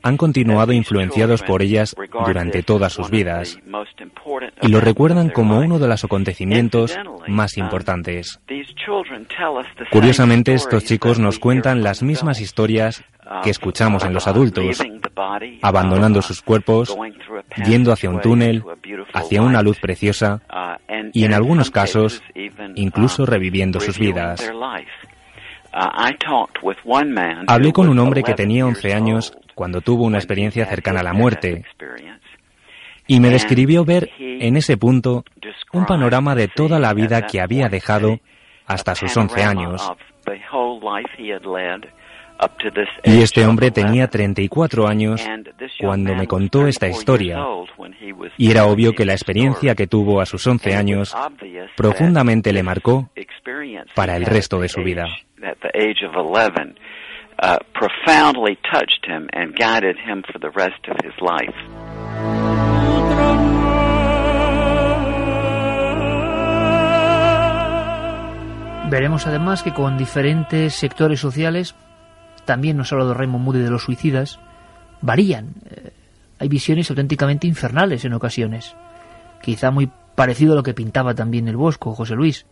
[0.01, 3.59] han continuado influenciados por ellas durante todas sus vidas
[4.61, 8.39] y lo recuerdan como uno de los acontecimientos más importantes.
[9.91, 13.03] Curiosamente, estos chicos nos cuentan las mismas historias
[13.43, 14.81] que escuchamos en los adultos,
[15.61, 16.95] abandonando sus cuerpos,
[17.65, 18.63] yendo hacia un túnel,
[19.13, 20.41] hacia una luz preciosa
[21.13, 22.21] y en algunos casos
[22.75, 24.51] incluso reviviendo sus vidas.
[27.47, 31.13] Hablé con un hombre que tenía 11 años cuando tuvo una experiencia cercana a la
[31.13, 31.63] muerte
[33.07, 35.23] y me describió ver en ese punto
[35.73, 38.19] un panorama de toda la vida que había dejado
[38.65, 39.91] hasta sus 11 años.
[43.03, 45.25] Y este hombre tenía 34 años
[45.79, 47.39] cuando me contó esta historia.
[48.37, 51.15] Y era obvio que la experiencia que tuvo a sus 11 años
[51.75, 53.09] profundamente le marcó
[53.93, 55.05] para el resto de su vida.
[68.87, 71.75] Veremos además que con diferentes sectores sociales
[72.45, 74.39] también nos ha hablado Raymond Moody de los suicidas,
[75.01, 75.53] varían.
[75.69, 75.91] Eh,
[76.39, 78.75] hay visiones auténticamente infernales en ocasiones.
[79.41, 82.45] Quizá muy parecido a lo que pintaba también el Bosco, José Luis.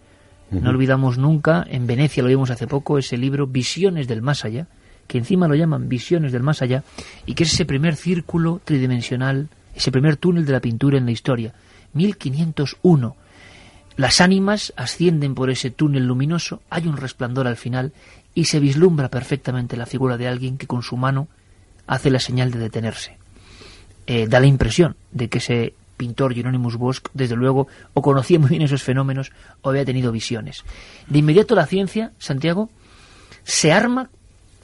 [0.52, 4.68] No olvidamos nunca, en Venecia lo vimos hace poco, ese libro Visiones del Más Allá,
[5.08, 6.84] que encima lo llaman Visiones del Más Allá,
[7.26, 11.12] y que es ese primer círculo tridimensional, ese primer túnel de la pintura en la
[11.12, 11.54] historia.
[11.94, 13.16] 1501.
[13.96, 17.94] Las ánimas ascienden por ese túnel luminoso, hay un resplandor al final,
[18.36, 21.28] y se vislumbra perfectamente la figura de alguien que con su mano
[21.86, 23.18] hace la señal de detenerse.
[24.08, 28.50] Eh, da la impresión de que ese pintor Hieronymus Bosch, desde luego, o conocía muy
[28.50, 30.64] bien esos fenómenos o había tenido visiones.
[31.08, 32.70] De inmediato la ciencia, Santiago,
[33.44, 34.10] se arma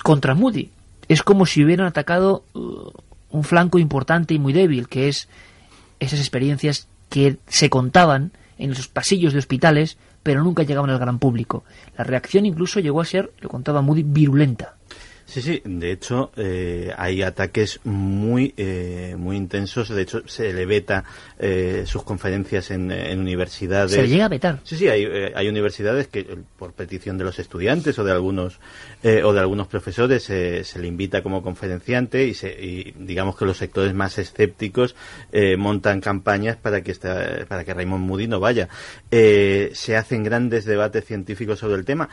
[0.04, 0.72] contra Moody.
[1.08, 2.90] Es como si hubieran atacado uh,
[3.30, 5.28] un flanco importante y muy débil, que es
[6.00, 11.20] esas experiencias que se contaban en los pasillos de hospitales pero nunca llegaban al gran
[11.20, 11.64] público.
[11.98, 14.76] La reacción incluso llegó a ser, lo contaba Moody, virulenta.
[15.26, 20.66] Sí, sí, de hecho eh, hay ataques muy eh, muy intensos, de hecho se le
[20.66, 21.04] veta
[21.38, 23.92] eh, sus conferencias en, universidades.
[23.92, 24.60] Se le llega a vetar.
[24.64, 26.26] Sí, sí, hay, hay universidades que
[26.58, 28.60] por petición de los estudiantes o de algunos
[29.04, 33.58] o de algunos profesores se le invita como conferenciante y, se, y digamos que los
[33.58, 34.96] sectores más escépticos
[35.58, 38.68] montan campañas para que esta, para que Raymond Moody no vaya.
[39.10, 42.10] se hacen grandes debates científicos sobre el tema,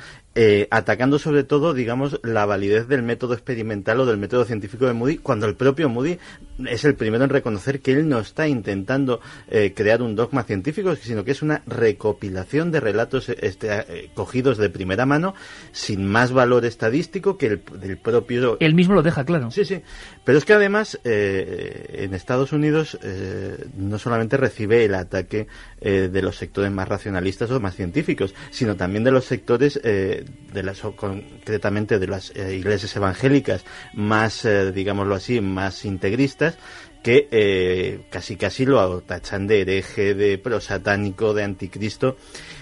[0.70, 5.18] atacando sobre todo, digamos, la validez del método experimental o del método científico de Moody,
[5.18, 6.18] cuando el propio Moody
[6.64, 10.94] es el primero en reconocer que él no está intentando eh, crear un dogma científico,
[10.96, 15.34] sino que es una recopilación de relatos este, eh, cogidos de primera mano,
[15.72, 18.56] sin más valor estadístico que el del propio...
[18.60, 19.50] Él mismo lo deja claro.
[19.50, 19.82] Sí, sí.
[20.24, 22.98] Pero es que además eh, en Estados Unidos
[23.76, 25.46] no solamente recibe el ataque
[25.80, 30.80] de los sectores más racionalistas o más científicos, sino también de los sectores, de las,
[30.80, 36.58] concretamente de las iglesias evangélicas más, eh, digámoslo así, más integristas,
[37.02, 42.16] que eh, casi casi lo tachan de hereje, de prosatánico, de anticristo.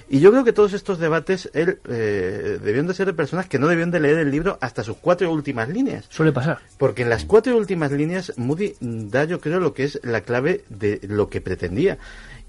[0.09, 3.59] Y yo creo que todos estos debates él, eh, debían de ser de personas que
[3.59, 6.07] no debían de leer el libro hasta sus cuatro últimas líneas.
[6.11, 6.59] Suele pasar.
[6.79, 10.65] Porque en las cuatro últimas líneas Moody da yo creo lo que es la clave
[10.69, 11.99] de lo que pretendía.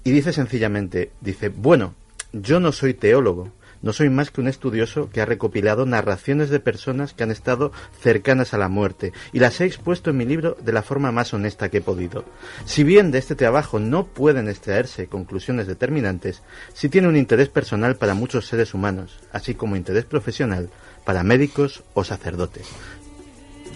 [0.04, 1.94] Y dice sencillamente, dice, bueno,
[2.32, 6.60] yo no soy teólogo, no soy más que un estudioso que ha recopilado narraciones de
[6.60, 10.56] personas que han estado cercanas a la muerte y las he expuesto en mi libro
[10.60, 12.24] de la forma más honesta que he podido.
[12.64, 17.96] Si bien de este trabajo no pueden extraerse conclusiones determinantes, sí tiene un interés personal
[17.96, 20.70] para muchos seres humanos, así como interés profesional
[21.04, 22.66] para médicos o sacerdotes.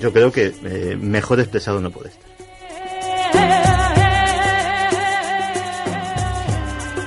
[0.00, 2.29] Yo creo que eh, mejor expresado no puede.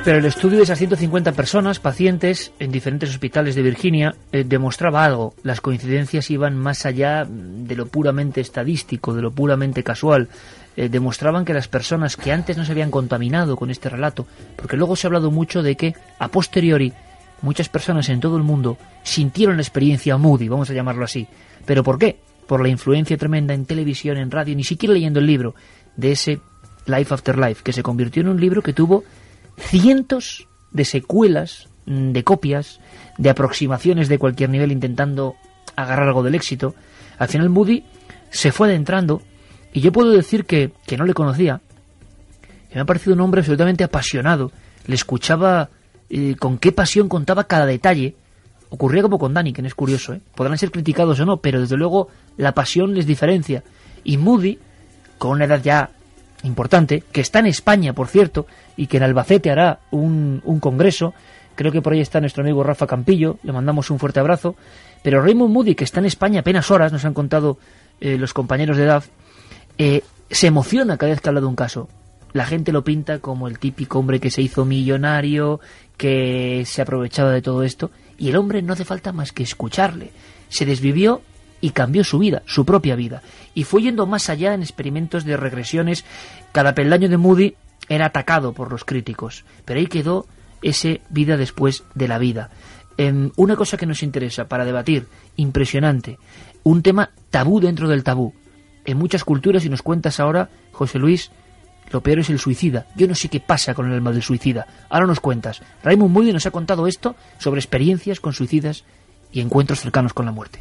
[0.03, 5.05] Pero el estudio de esas 150 personas, pacientes, en diferentes hospitales de Virginia, eh, demostraba
[5.05, 5.33] algo.
[5.43, 10.27] Las coincidencias iban más allá de lo puramente estadístico, de lo puramente casual.
[10.75, 14.75] Eh, demostraban que las personas que antes no se habían contaminado con este relato, porque
[14.75, 16.91] luego se ha hablado mucho de que, a posteriori,
[17.41, 21.27] muchas personas en todo el mundo sintieron la experiencia Moody, vamos a llamarlo así.
[21.65, 22.19] ¿Pero por qué?
[22.45, 25.55] Por la influencia tremenda en televisión, en radio, ni siquiera leyendo el libro
[25.95, 26.41] de ese
[26.87, 29.05] Life After Life, que se convirtió en un libro que tuvo
[29.57, 32.79] cientos de secuelas, mm, de copias,
[33.17, 35.35] de aproximaciones de cualquier nivel intentando
[35.75, 36.75] agarrar algo del éxito.
[37.19, 37.83] Al final Moody
[38.29, 39.21] se fue adentrando
[39.71, 41.61] y yo puedo decir que, que no le conocía,
[42.73, 44.51] me ha parecido un hombre absolutamente apasionado.
[44.87, 45.69] Le escuchaba
[46.09, 48.15] eh, con qué pasión contaba cada detalle.
[48.69, 50.21] Ocurría como con Dani, que no es curioso, ¿eh?
[50.33, 53.63] podrán ser criticados o no, pero desde luego la pasión les diferencia.
[54.03, 54.57] Y Moody
[55.19, 55.91] con una edad ya
[56.43, 61.13] importante, que está en España, por cierto, y que en Albacete hará un, un congreso.
[61.55, 64.55] Creo que por ahí está nuestro amigo Rafa Campillo, le mandamos un fuerte abrazo.
[65.03, 67.57] Pero Raymond Moody, que está en España apenas horas, nos han contado
[67.99, 69.03] eh, los compañeros de edad,
[69.77, 71.89] eh, se emociona cada vez que habla de un caso.
[72.31, 75.59] La gente lo pinta como el típico hombre que se hizo millonario,
[75.97, 80.11] que se aprovechaba de todo esto, y el hombre no hace falta más que escucharle.
[80.49, 81.21] Se desvivió
[81.61, 83.21] y cambió su vida, su propia vida,
[83.53, 86.05] y fue yendo más allá en experimentos de regresiones.
[86.51, 87.55] Cada peldaño de Moody
[87.89, 90.25] era atacado por los críticos, pero ahí quedó
[90.61, 92.49] ese vida después de la vida.
[92.97, 96.17] Em, una cosa que nos interesa para debatir, impresionante,
[96.63, 98.33] un tema tabú dentro del tabú.
[98.85, 101.31] En muchas culturas, y nos cuentas ahora, José Luis,
[101.91, 102.87] lo peor es el suicida.
[102.95, 104.67] Yo no sé qué pasa con el alma del suicida.
[104.89, 105.61] Ahora nos cuentas.
[105.83, 108.85] Raymond Moody nos ha contado esto sobre experiencias con suicidas
[109.31, 110.59] y encuentros cercanos con la muerte.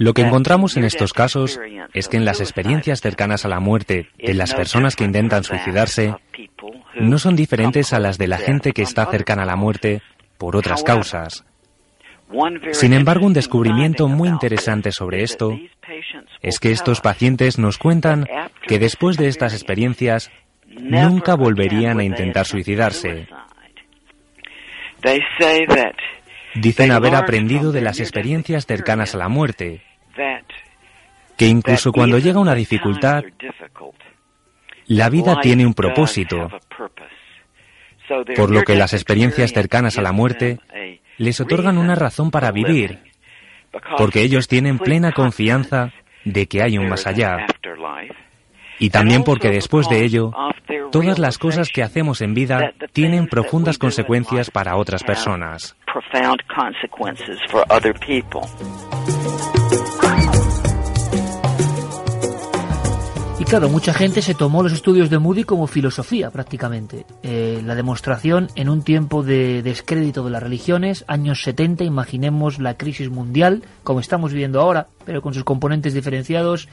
[0.00, 1.60] Lo que encontramos en estos casos
[1.92, 6.14] es que en las experiencias cercanas a la muerte de las personas que intentan suicidarse
[6.98, 10.00] no son diferentes a las de la gente que está cercana a la muerte
[10.38, 11.44] por otras causas.
[12.72, 15.58] Sin embargo, un descubrimiento muy interesante sobre esto
[16.40, 18.26] es que estos pacientes nos cuentan
[18.66, 20.30] que después de estas experiencias
[20.66, 23.28] nunca volverían a intentar suicidarse.
[26.54, 29.82] Dicen haber aprendido de las experiencias cercanas a la muerte,
[31.36, 33.22] que incluso cuando llega una dificultad,
[34.86, 36.48] la vida tiene un propósito,
[38.36, 40.58] por lo que las experiencias cercanas a la muerte
[41.16, 42.98] les otorgan una razón para vivir,
[43.96, 45.92] porque ellos tienen plena confianza
[46.24, 47.46] de que hay un más allá.
[48.78, 50.32] Y también porque después de ello,
[50.90, 55.76] todas las cosas que hacemos en vida tienen profundas consecuencias para otras personas.
[63.50, 67.04] Claro, mucha gente se tomó los estudios de Moody como filosofía prácticamente.
[67.24, 72.74] Eh, la demostración en un tiempo de descrédito de las religiones, años 70, imaginemos la
[72.74, 76.68] crisis mundial, como estamos viviendo ahora, pero con sus componentes diferenciados,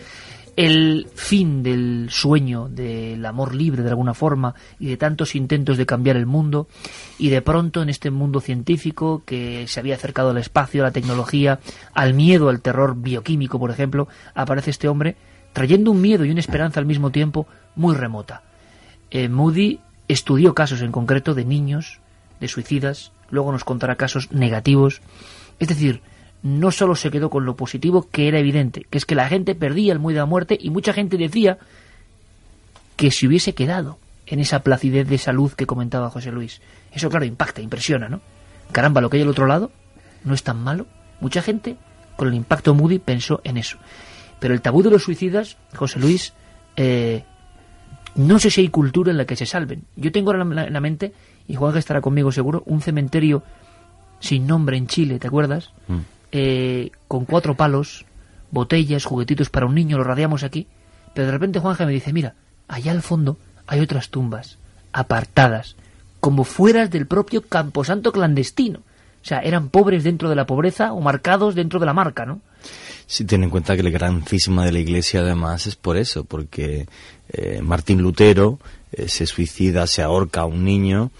[0.55, 5.87] el fin del sueño, del amor libre de alguna forma, y de tantos intentos de
[5.87, 6.67] cambiar el mundo,
[7.17, 10.93] y de pronto en este mundo científico que se había acercado al espacio, a la
[10.93, 11.59] tecnología,
[11.95, 15.15] al miedo, al terror bioquímico, por ejemplo, aparece este hombre
[15.57, 18.43] trayendo un miedo y una esperanza al mismo tiempo muy remota.
[19.09, 21.99] Eh, Moody estudió casos en concreto de niños,
[22.39, 25.01] de suicidas, luego nos contará casos negativos.
[25.57, 26.03] Es decir,
[26.43, 29.55] no solo se quedó con lo positivo, que era evidente, que es que la gente
[29.55, 31.57] perdía el miedo a muerte y mucha gente decía
[32.95, 36.61] que se hubiese quedado en esa placidez de salud que comentaba José Luis.
[36.93, 38.21] Eso, claro, impacta, impresiona, ¿no?
[38.71, 39.71] Caramba, lo que hay al otro lado
[40.23, 40.85] no es tan malo.
[41.19, 41.77] Mucha gente,
[42.15, 43.79] con el impacto Moody, pensó en eso.
[44.39, 46.33] Pero el tabú de los suicidas, José Luis,
[46.75, 47.23] eh,
[48.15, 49.83] no sé si hay cultura en la que se salven.
[49.95, 51.13] Yo tengo en la, mente,
[51.47, 53.43] y Juan estará conmigo seguro, un cementerio
[54.19, 55.71] sin nombre en Chile, ¿te acuerdas?
[55.87, 55.97] Mm.
[56.31, 58.05] Eh, con cuatro palos,
[58.51, 60.67] botellas, juguetitos para un niño, lo radiamos aquí.
[61.13, 62.35] Pero de repente Juanja me dice, mira,
[62.67, 64.57] allá al fondo hay otras tumbas,
[64.93, 65.75] apartadas,
[66.19, 68.79] como fueras del propio camposanto clandestino.
[68.79, 72.39] O sea, eran pobres dentro de la pobreza o marcados dentro de la marca, ¿no?
[73.07, 76.25] Sí, ten en cuenta que el gran cisma de la Iglesia además es por eso,
[76.25, 76.87] porque
[77.29, 78.59] eh, Martín Lutero
[78.91, 81.11] eh, se suicida, se ahorca a un niño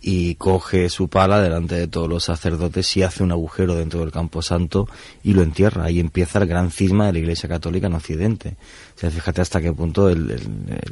[0.00, 4.10] y coge su pala delante de todos los sacerdotes y hace un agujero dentro del
[4.10, 4.88] campo santo
[5.22, 5.84] y lo entierra.
[5.84, 8.56] Ahí empieza el gran cisma de la Iglesia Católica en Occidente.
[8.96, 10.40] O sea, fíjate hasta qué punto el,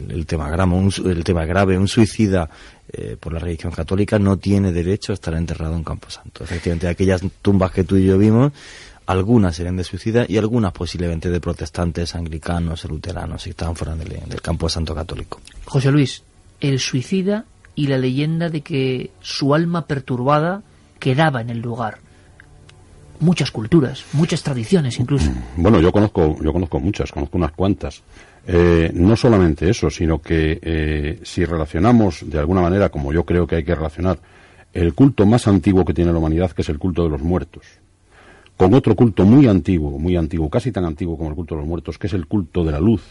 [0.09, 2.51] el, tema, grave, un, el tema grave, un suicida
[2.93, 6.45] eh, por la religión católica no tiene derecho a estar enterrado en campo santo.
[6.45, 8.53] Efectivamente, aquellas tumbas que tú y yo vimos
[9.07, 14.41] algunas serían de suicida y algunas posiblemente de protestantes, anglicanos, luteranos, y estaban fuera del,
[14.43, 15.41] campo de santo católico.
[15.65, 16.23] José Luis,
[16.61, 17.45] el suicida
[17.75, 20.63] y la leyenda de que su alma perturbada
[20.99, 21.99] quedaba en el lugar.
[23.21, 25.31] Muchas culturas, muchas tradiciones incluso.
[25.57, 28.03] Bueno, yo conozco, yo conozco muchas, conozco unas cuantas.
[28.49, 33.47] Eh, no solamente eso, sino que eh, si relacionamos de alguna manera, como yo creo
[33.47, 34.19] que hay que relacionar,
[34.73, 37.65] el culto más antiguo que tiene la humanidad, que es el culto de los muertos,
[38.57, 41.69] con otro culto muy antiguo, muy antiguo, casi tan antiguo como el culto de los
[41.69, 43.03] muertos, que es el culto de la luz.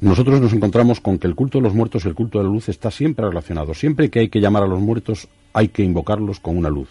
[0.00, 2.50] Nosotros nos encontramos con que el culto de los muertos y el culto de la
[2.50, 3.72] luz está siempre relacionado.
[3.72, 6.88] Siempre que hay que llamar a los muertos, hay que invocarlos con una luz.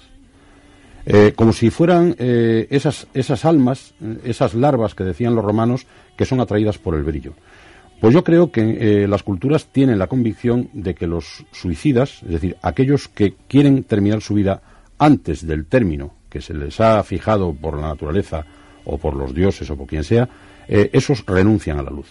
[1.06, 5.86] Eh, como si fueran eh, esas, esas almas, eh, esas larvas que decían los romanos,
[6.18, 7.34] que son atraídas por el brillo.
[8.02, 12.58] Pues yo creo que las culturas tienen la convicción de que los suicidas, es decir,
[12.62, 14.62] aquellos que quieren terminar su vida
[15.00, 18.46] antes del término que se les ha fijado por la naturaleza
[18.84, 20.28] o por los dioses o por quien sea,
[20.68, 22.10] eh, esos renuncian a la luz.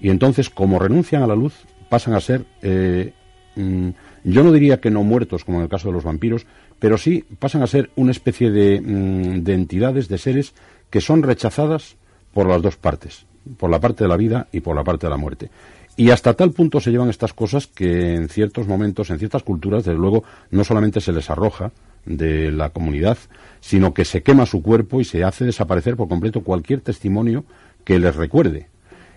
[0.00, 1.52] Y entonces, como renuncian a la luz,
[1.88, 3.12] pasan a ser, eh,
[3.56, 3.88] mm,
[4.22, 6.46] yo no diría que no muertos, como en el caso de los vampiros,
[6.78, 10.54] pero sí pasan a ser una especie de, mm, de entidades, de seres
[10.88, 11.96] que son rechazadas
[12.32, 13.26] por las dos partes,
[13.56, 15.50] por la parte de la vida y por la parte de la muerte.
[15.96, 19.82] Y hasta tal punto se llevan estas cosas que en ciertos momentos, en ciertas culturas,
[19.82, 20.22] desde luego,
[20.52, 21.72] no solamente se les arroja
[22.04, 23.18] de la comunidad,
[23.60, 27.44] sino que se quema su cuerpo y se hace desaparecer por completo cualquier testimonio
[27.84, 28.68] que les recuerde.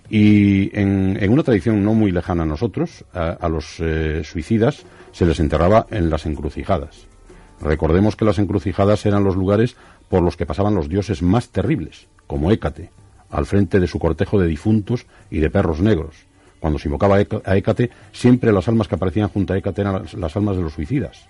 [0.10, 5.40] Y en, una tradición no muy lejana a nosotros, a, los eh, suicidas se les
[5.40, 7.08] enterraba en las encrucijadas.
[7.62, 9.78] Recordemos que las encrucijadas eran los lugares
[10.10, 12.92] por los que pasaban los dioses más terribles, como Hécate,
[13.30, 16.16] al frente de su cortejo de difuntos y de perros negros.
[16.60, 20.36] Cuando se invocaba a Hécate, siempre las almas que aparecían junto a Hécate eran las,
[20.36, 21.28] almas de los suicidas.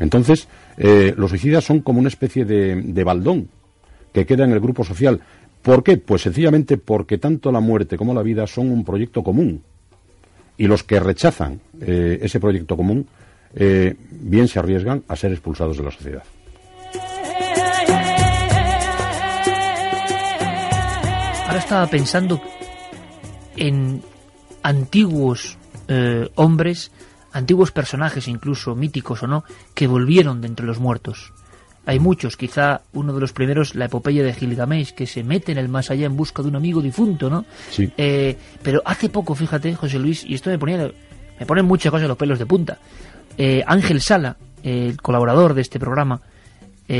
[0.00, 0.48] Entonces,
[0.78, 3.48] eh, los suicidas son como una especie de, baldón
[4.12, 5.20] que queda en el grupo social.
[5.62, 5.98] ¿Por qué?
[5.98, 9.62] Pues sencillamente porque tanto la muerte como la vida son un proyecto común.
[10.56, 13.06] Y los que rechazan eh, ese proyecto común,
[13.54, 16.22] eh, bien se arriesgan a ser expulsados de la sociedad.
[21.46, 22.40] Ahora estaba pensando
[23.56, 24.00] en
[24.62, 25.58] antiguos
[26.36, 26.92] hombres,
[27.32, 31.32] antiguos personajes incluso, míticos o no, que volvieron de entre los muertos.
[31.86, 35.58] Hay muchos, quizá uno de los primeros, la epopeya de Gilgamesh, que se mete en
[35.58, 37.46] el más allá en busca de un amigo difunto, ¿no?
[37.70, 37.90] Sí.
[37.96, 40.90] Eh, pero hace poco, fíjate, José Luis, y esto me ponía,
[41.38, 42.78] me ponen muchas cosas los pelos de punta.
[43.38, 46.20] Eh, Ángel Sala, el colaborador de este programa,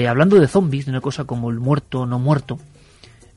[0.08, 2.58] hablando de zombies, de una cosa como el muerto no muerto,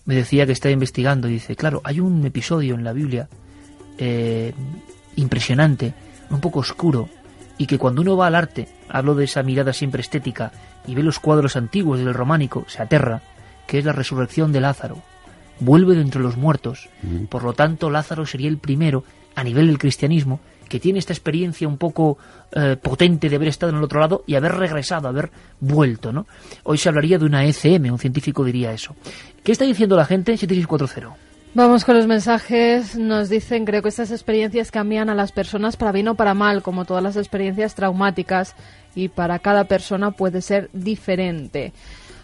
[0.06, 3.28] me decía que está investigando y dice, claro, hay un episodio en la Biblia
[3.98, 4.54] eh,
[5.16, 5.94] impresionante,
[6.30, 7.10] un poco oscuro,
[7.58, 10.52] y que cuando uno va al arte, hablo de esa mirada siempre estética,
[10.88, 13.22] y ve los cuadros antiguos del románico, se aterra,
[13.68, 14.98] que es la resurrección de Lázaro.
[15.60, 16.90] Vuelve de entre los muertos.
[17.30, 19.04] Por lo tanto, Lázaro sería el primero,
[19.36, 22.18] a nivel del cristianismo, que tiene esta experiencia un poco
[22.52, 26.26] eh, potente de haber estado en el otro lado y haber regresado, haber vuelto, ¿no?
[26.64, 28.96] Hoy se hablaría de una ECM, un científico diría eso.
[29.44, 31.33] ¿Qué está diciendo la gente en 7640?
[31.56, 32.98] Vamos con los mensajes.
[32.98, 36.64] Nos dicen, creo que estas experiencias cambian a las personas para bien o para mal,
[36.64, 38.56] como todas las experiencias traumáticas,
[38.96, 41.72] y para cada persona puede ser diferente.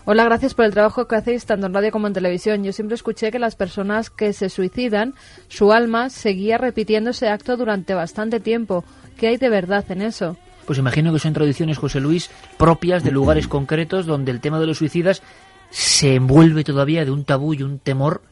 [0.05, 2.63] Hola, gracias por el trabajo que hacéis tanto en radio como en televisión.
[2.63, 5.13] Yo siempre escuché que las personas que se suicidan,
[5.47, 8.83] su alma seguía repitiendo ese acto durante bastante tiempo.
[9.15, 10.37] ¿Qué hay de verdad en eso?
[10.65, 14.65] Pues imagino que son tradiciones, José Luis, propias de lugares concretos donde el tema de
[14.65, 15.21] los suicidas
[15.69, 18.23] se envuelve todavía de un tabú y un temor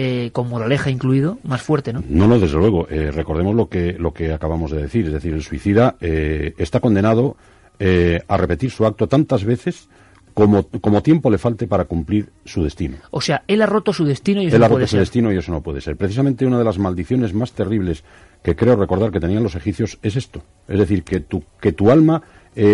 [0.00, 2.04] eh, con moraleja incluido, más fuerte, ¿no?
[2.08, 2.86] No, no, desde luego.
[2.88, 5.06] Eh, recordemos lo que, lo que acabamos de decir.
[5.06, 7.36] Es decir, el suicida eh, está condenado
[7.80, 9.88] eh, a repetir su acto tantas veces
[10.34, 12.98] como, como tiempo le falte para cumplir su destino.
[13.10, 15.36] O sea, él ha roto su destino y eso él ha roto su destino y
[15.36, 15.96] eso no puede ser.
[15.96, 18.04] Precisamente una de las maldiciones más terribles
[18.44, 20.44] que creo recordar que tenían los egipcios es esto.
[20.68, 22.22] Es decir, que tu, que tu alma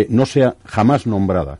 [0.09, 1.57] no sea jamás nombrada,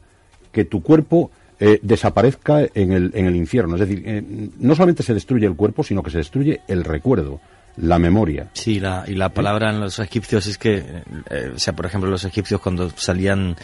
[0.51, 3.75] que tu cuerpo eh, desaparezca en el, en el infierno.
[3.75, 4.21] Es decir, eh,
[4.59, 7.39] no solamente se destruye el cuerpo, sino que se destruye el recuerdo,
[7.77, 8.49] la memoria.
[8.53, 10.83] Sí, la, y la palabra en los egipcios es que,
[11.29, 13.55] eh, o sea, por ejemplo, los egipcios cuando salían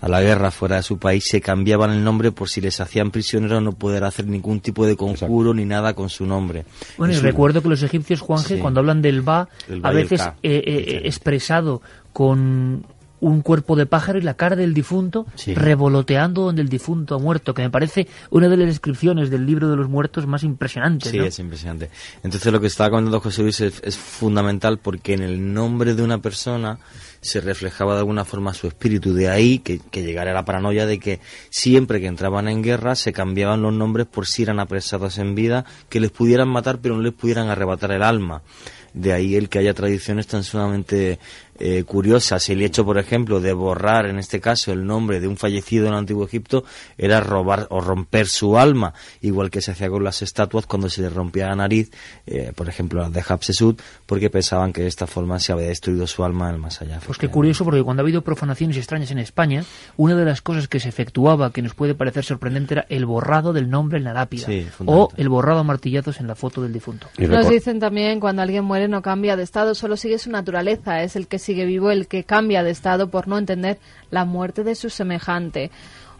[0.00, 3.10] a la guerra fuera de su país se cambiaban el nombre por si les hacían
[3.10, 6.66] prisioneros no poder hacer ningún tipo de conjuro ni nada con su nombre.
[6.98, 9.48] Bueno, y recuerdo que los egipcios, Juanje, cuando hablan del Ba,
[9.82, 11.80] a veces expresado
[12.12, 12.86] con
[13.24, 17.54] un cuerpo de pájaro y la cara del difunto revoloteando donde el difunto ha muerto,
[17.54, 21.10] que me parece una de las descripciones del libro de los muertos más impresionantes.
[21.10, 21.90] Sí, es impresionante.
[22.22, 26.18] Entonces lo que estaba comentando José Luis es, fundamental porque en el nombre de una
[26.18, 26.78] persona
[27.20, 29.14] se reflejaba de alguna forma su espíritu.
[29.14, 33.12] De ahí que, que llegara la paranoia de que siempre que entraban en guerra se
[33.12, 37.02] cambiaban los nombres por si eran apresados en vida, que les pudieran matar pero no
[37.02, 38.42] les pudieran arrebatar el alma.
[38.92, 41.18] De ahí el que haya tradiciones tan sumamente
[41.58, 42.48] eh, curiosas.
[42.48, 45.92] El hecho, por ejemplo, de borrar, en este caso, el nombre de un fallecido en
[45.92, 46.64] el Antiguo Egipto
[46.98, 51.02] era robar o romper su alma, igual que se hacía con las estatuas cuando se
[51.02, 51.90] les rompía la nariz,
[52.26, 56.06] eh, por ejemplo, las de Hatshepsut, porque pensaban que de esta forma se había destruido
[56.06, 57.00] su alma en el más allá.
[57.04, 59.64] Pues qué curioso, porque cuando ha habido profanaciones extrañas en España,
[59.96, 63.52] una de las cosas que se efectuaba, que nos puede parecer sorprendente, era el borrado
[63.52, 64.46] del nombre en la lápida,
[64.84, 67.08] o el borrado a martillazos en la foto del difunto.
[67.18, 71.16] Nos dicen también, cuando alguien muere no cambia de estado, solo sigue su naturaleza, es
[71.16, 73.78] el que sigue vivo el que cambia de estado por no entender
[74.10, 75.70] la muerte de su semejante.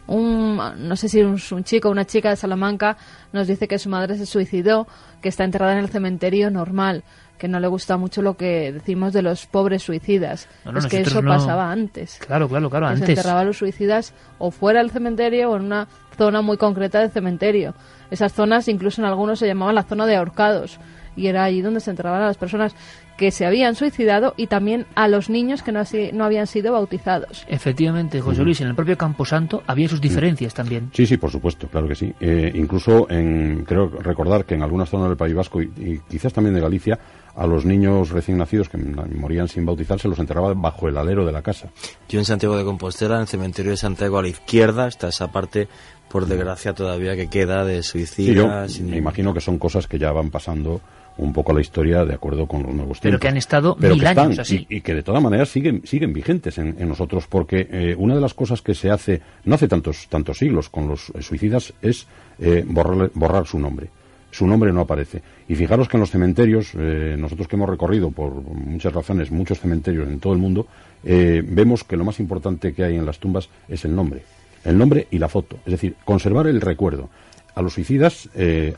[0.07, 2.95] Un, no sé si un, un chico o una chica de Salamanca
[3.33, 4.87] nos dice que su madre se suicidó,
[5.21, 7.03] que está enterrada en el cementerio normal.
[7.39, 10.47] que no le gusta mucho lo que decimos de los pobres suicidas.
[10.77, 12.17] es que eso pasaba antes.
[12.25, 13.05] Claro, claro, claro, antes.
[13.05, 16.99] Se enterraba a los suicidas o fuera del cementerio o en una zona muy concreta
[16.99, 17.73] del cementerio.
[18.09, 20.79] Esas zonas, incluso en algunos se llamaban la zona de ahorcados
[21.15, 22.75] y era allí donde se enterraban a las personas
[23.17, 25.81] que se habían suicidado y también a los niños que no,
[26.13, 27.45] no habían sido bautizados.
[27.47, 30.89] Efectivamente, José Luis, en el propio Camposanto había sus diferencias también.
[30.93, 32.13] Sí, sí, por supuesto, claro que sí.
[32.19, 36.55] Eh, incluso, en, creo recordar que en algunas zonas del País Vasco y, quizás también
[36.55, 36.99] de Galicia,
[37.35, 41.25] a los niños recién nacidos que morían sin bautizar se los enterraba bajo el alero
[41.25, 41.69] de la casa.
[42.07, 45.31] Yo en Santiago de Compostela, en el cementerio de Santiago a la izquierda, está esa
[45.31, 45.67] parte
[46.09, 48.49] por desgracia todavía que queda de suicidio.
[48.83, 50.79] me imagino que son cosas que ya van pasando
[51.17, 53.01] un poco la historia de acuerdo con los nuevos tiempos.
[53.01, 54.65] Pero que han estado mil años así.
[54.69, 58.33] Y, que de todas maneras siguen, siguen vigentes en, nosotros, porque eh, una de las
[58.33, 62.07] cosas que se hace, no hace tantos, tantos siglos con los suicidas, es
[62.39, 63.89] eh, borrar, borrar su nombre.
[64.31, 65.21] Su nombre no aparece.
[65.47, 69.61] Y fijaros que en los cementerios, eh, nosotros que hemos recorrido por muchas razones muchos
[69.61, 70.67] cementerios en todo el mundo,
[71.03, 74.23] vemos que lo más importante que hay en las tumbas es el nombre.
[74.65, 75.59] El nombre y la foto.
[75.65, 77.09] Es decir, conservar el recuerdo.
[77.53, 78.27] A los suicidas,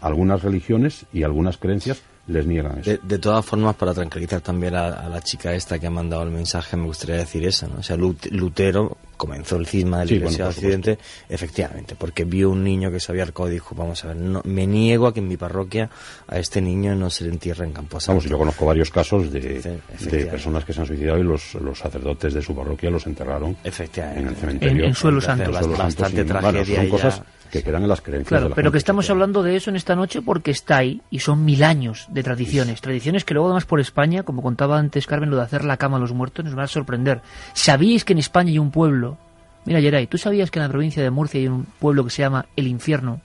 [0.02, 2.98] algunas religiones y algunas creencias les niegan eso.
[3.02, 6.76] De, todas formas, para tranquilizar también a, la chica esta que ha mandado el mensaje,
[6.78, 7.80] me gustaría decir eso, ¿no?
[7.80, 13.00] O sea, Lutero comenzó el cisma del sí, Occidente, efectivamente, porque vio un niño que
[13.00, 15.38] se había arcado y dijo, vamos a ver, no, me niego a que en mi
[15.38, 15.90] parroquia
[16.28, 18.12] a este niño no se le entierre en Camposanto.
[18.12, 21.80] Vamos, yo conozco varios casos de, de, personas que se han suicidado y los, los
[21.80, 24.22] sacerdotes de su parroquia los enterraron efectivamente.
[24.22, 24.86] en el cementerio.
[24.86, 25.52] En, suelo santo.
[25.52, 26.76] Bastante, tragedia.
[26.76, 27.22] son cosas
[27.52, 28.40] que quedan en las creencias.
[28.40, 31.46] Claro, pero que estamos hablando de eso en esta noche porque está ahí y son
[31.46, 32.82] mil años de tradiciones.
[32.82, 35.98] Tradiciones que luego además por España, como contaba antes Carmen, lo de hacer la cama
[35.98, 37.22] a los muertos nos va a sorprender.
[37.54, 39.18] ¿Sabíais que en España hay un pueblo?
[39.66, 42.22] Mira, Geray, ¿tú sabías que en la provincia de Murcia hay un pueblo que se
[42.22, 43.22] llama el infierno,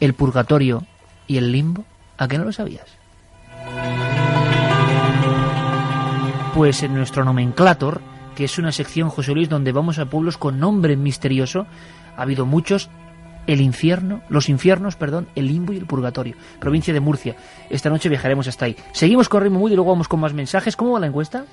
[0.00, 0.84] el purgatorio
[1.26, 1.84] y el limbo?
[2.18, 2.86] ¿A qué no lo sabías?
[6.54, 8.00] Pues en nuestro nomenclator,
[8.34, 11.66] que es una sección, José Luis, donde vamos a pueblos con nombre misterioso,
[12.16, 12.90] ha habido muchos
[13.50, 16.36] el infierno, los infiernos, perdón, el limbo y el purgatorio.
[16.58, 17.36] Provincia de Murcia.
[17.68, 18.76] Esta noche viajaremos hasta ahí.
[18.92, 20.76] Seguimos con Ritmo Mood y luego vamos con más mensajes.
[20.76, 21.44] ¿Cómo va la encuesta?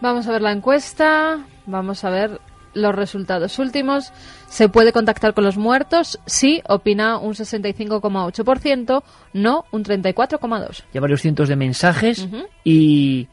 [0.00, 1.38] Vamos a ver la encuesta.
[1.66, 2.40] Vamos a ver
[2.74, 4.12] los resultados últimos.
[4.48, 6.20] ¿Se puede contactar con los muertos?
[6.26, 9.02] Sí, opina un 65,8%,
[9.32, 10.84] no un 34,2%.
[10.92, 12.28] Ya varios cientos de mensajes
[12.64, 13.28] y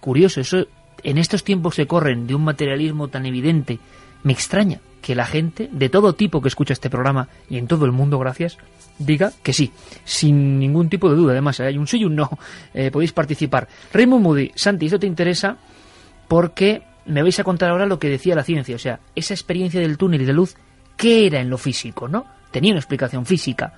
[0.00, 0.66] curioso, eso
[1.02, 3.78] en estos tiempos se corren de un materialismo tan evidente,
[4.22, 7.84] me extraña que la gente de todo tipo que escucha este programa y en todo
[7.84, 8.56] el mundo, gracias,
[8.98, 9.70] diga que sí,
[10.02, 11.32] sin ningún tipo de duda.
[11.32, 12.30] Además, hay un sí y un no.
[12.72, 13.68] Eh, podéis participar.
[13.92, 15.58] Raymond Moody, Santi, esto te interesa
[16.26, 18.76] porque me vais a contar ahora lo que decía la ciencia.
[18.76, 20.56] O sea, esa experiencia del túnel y de luz,
[20.96, 22.24] ¿qué era en lo físico, no?
[22.50, 23.74] Tenía una explicación física.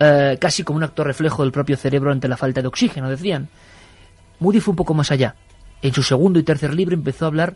[0.00, 3.48] Eh, casi como un acto reflejo del propio cerebro ante la falta de oxígeno, decían.
[4.40, 5.36] Moody fue un poco más allá.
[5.82, 7.54] En su segundo y tercer libro empezó a hablar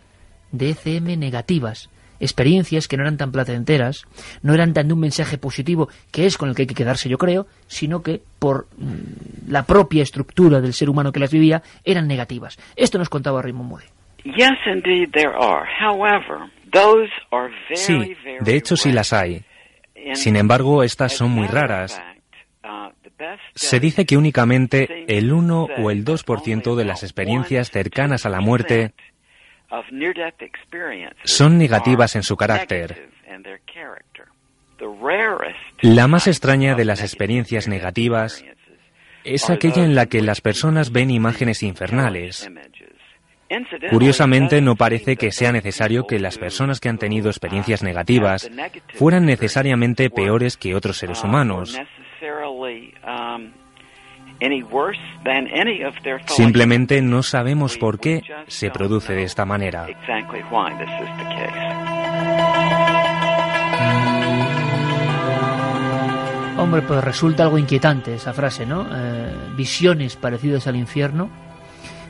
[0.53, 1.91] de ECM negativas,
[2.21, 4.07] experiencias que no eran tan placenteras,
[4.43, 7.09] no eran tan de un mensaje positivo, que es con el que hay que quedarse
[7.09, 11.63] yo creo, sino que por mm, la propia estructura del ser humano que las vivía
[11.85, 12.59] eran negativas.
[12.77, 13.87] Esto nos contaba Raymond Moody.
[17.75, 19.43] Sí, de hecho sí las hay.
[20.15, 22.01] Sin embargo, estas son muy raras.
[22.65, 22.91] Uh,
[23.55, 28.41] Se dice que únicamente el 1 o el 2% de las experiencias cercanas a la
[28.41, 28.93] muerte
[31.25, 33.11] son negativas en su carácter.
[35.83, 38.45] La más extraña de las experiencias negativas
[39.25, 42.49] es aquella en la que las personas ven imágenes infernales.
[43.91, 48.51] Curiosamente, no parece que sea necesario que las personas que han tenido experiencias negativas
[48.95, 51.79] fueran necesariamente peores que otros seres humanos.
[56.27, 59.87] Simplemente no sabemos por qué se produce de esta manera.
[66.59, 68.87] Hombre, pues resulta algo inquietante esa frase, ¿no?
[68.93, 71.31] Eh, visiones parecidas al infierno.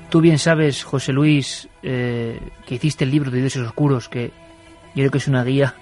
[0.09, 4.29] Tú bien sabes, José Luis, eh, que hiciste el libro de Dioses Oscuros, que
[4.95, 5.75] yo creo que es una guía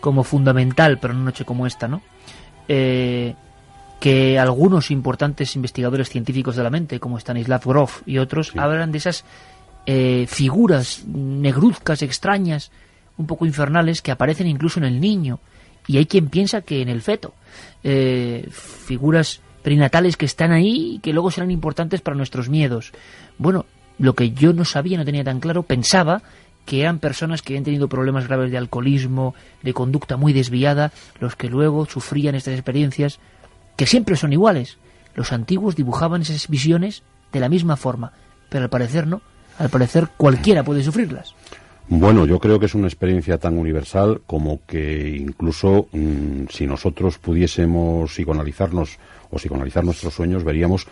[0.00, 2.00] como fundamental para una noche como esta, ¿no?
[2.68, 3.34] Eh,
[4.00, 8.98] que algunos importantes investigadores científicos de la mente, como Stanislav Grof y otros, hablan de
[8.98, 9.24] esas
[9.86, 12.70] eh, figuras negruzcas, extrañas,
[13.16, 15.40] un poco infernales, que aparecen incluso en el niño.
[15.86, 17.34] Y hay quien piensa que en el feto.
[17.82, 22.92] Eh, figuras prenatales que están ahí y que luego serán importantes para nuestros miedos.
[23.38, 23.64] Bueno,
[23.98, 26.22] lo que yo no sabía, no tenía tan claro, pensaba
[26.66, 31.36] que eran personas que habían tenido problemas graves de alcoholismo, de conducta muy desviada, los
[31.36, 33.20] que luego sufrían estas experiencias
[33.76, 34.78] que siempre son iguales.
[35.14, 37.02] Los antiguos dibujaban esas visiones
[37.32, 38.12] de la misma forma,
[38.48, 39.22] pero al parecer no.
[39.58, 41.34] Al parecer cualquiera puede sufrirlas.
[41.88, 47.18] Bueno, yo creo que es una experiencia tan universal como que incluso mm, si nosotros
[47.18, 48.98] pudiésemos psicoanalizarnos
[49.30, 50.86] o psicoanalizar nuestros sueños, veríamos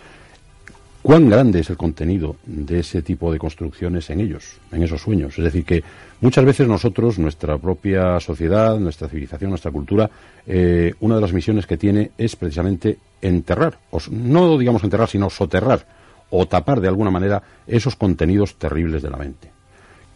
[1.04, 5.36] cuán grande es el contenido de ese tipo de construcciones en ellos, en esos sueños.
[5.36, 5.84] Es decir, que
[6.22, 10.08] muchas veces nosotros, nuestra propia sociedad, nuestra civilización, nuestra cultura,
[10.46, 15.28] eh, una de las misiones que tiene es precisamente enterrar, o, no digamos enterrar, sino
[15.28, 15.86] soterrar
[16.30, 19.50] o tapar de alguna manera esos contenidos terribles de la mente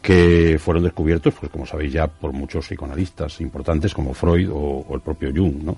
[0.00, 5.00] que fueron descubiertos, pues como sabéis ya, por muchos psicoanalistas importantes como Freud o, el
[5.02, 5.76] propio Jung, ¿no?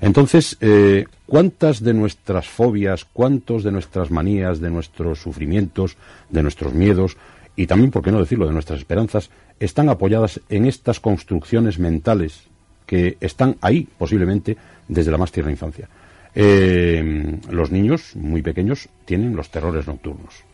[0.00, 5.96] Entonces, eh, ¿cuántas de nuestras fobias, cuántos de nuestras manías, de nuestros sufrimientos,
[6.28, 7.16] de nuestros miedos
[7.56, 12.42] y también, por qué no decirlo, de nuestras esperanzas, están apoyadas en estas construcciones mentales
[12.84, 15.88] que están ahí, posiblemente, desde la más tierna infancia?
[16.34, 20.44] Eh, los niños muy pequeños tienen los terrores nocturnos.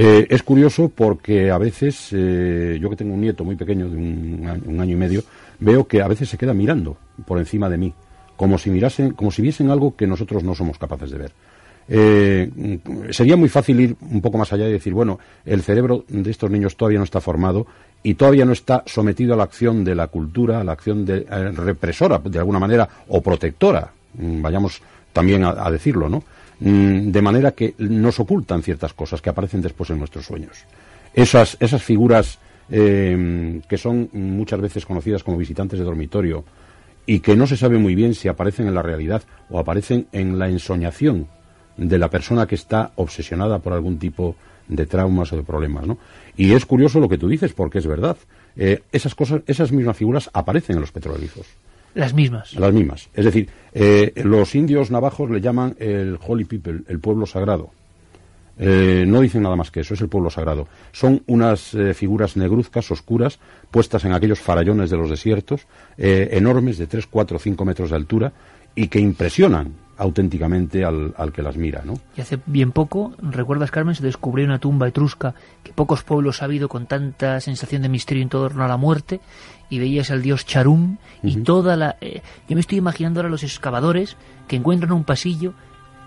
[0.00, 3.96] Eh, es curioso porque a veces, eh, yo que tengo un nieto muy pequeño, de
[3.96, 5.24] un, año y medio,
[5.58, 7.94] veo que a veces se queda mirando por encima de mí,
[8.38, 11.32] como si mirasen, como si viesen algo que nosotros no somos capaces de ver.
[13.10, 16.48] sería muy fácil ir un poco más allá y decir, bueno, el cerebro de estos
[16.48, 17.66] niños todavía no está formado
[18.04, 21.26] y todavía no está sometido a la acción de la cultura, a la acción de,
[21.50, 24.80] represora, de alguna manera, o protectora, mm, vayamos
[25.12, 26.22] también a, decirlo, ¿no?
[26.60, 30.64] Mm, de manera que nos ocultan ciertas cosas que aparecen después en nuestros sueños.
[31.12, 32.38] Esas, esas figuras
[32.70, 36.44] eh, que son muchas veces conocidas como visitantes de dormitorio
[37.08, 40.38] y que no se sabe muy bien si aparecen en la realidad o aparecen en
[40.38, 41.26] la ensoñación
[41.78, 44.36] de la persona que está obsesionada por algún tipo
[44.68, 45.96] de traumas o de problemas, ¿no?
[46.36, 48.18] Y es curioso lo que tú dices, porque es verdad.
[48.56, 51.46] Eh, esas cosas, esas mismas figuras aparecen en los petrolizos.
[51.94, 52.52] Las mismas.
[52.56, 53.08] Las mismas.
[53.14, 57.70] Es decir, eh, los indios navajos le llaman el Holy People, el pueblo sagrado.
[58.58, 60.66] Eh, no dicen nada más que eso, es el pueblo sagrado.
[60.92, 63.38] Son unas eh, figuras negruzcas, oscuras,
[63.70, 68.32] puestas en aquellos farallones de los desiertos, enormes, de 3, 4, 5 metros de altura,
[68.74, 71.94] y que impresionan auténticamente al, al, que las mira, ¿no?
[72.16, 73.96] Y hace bien poco, ¿recuerdas, Carmen?
[73.96, 75.34] Se descubrió una tumba etrusca
[75.64, 79.20] que pocos pueblos ha habido con tanta sensación de misterio en torno a la muerte
[79.68, 81.96] y veías al dios Charum y toda la...
[82.00, 85.54] Eh, yo me estoy imaginando ahora los excavadores que encuentran un pasillo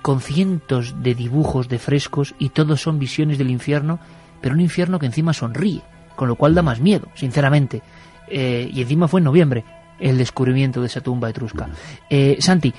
[0.01, 3.99] con cientos de dibujos, de frescos y todos son visiones del infierno,
[4.41, 5.81] pero un infierno que encima sonríe,
[6.15, 7.81] con lo cual da más miedo, sinceramente.
[8.27, 9.63] Eh, y encima fue en noviembre
[9.99, 11.69] el descubrimiento de esa tumba etrusca.
[12.09, 12.73] Eh, Santi,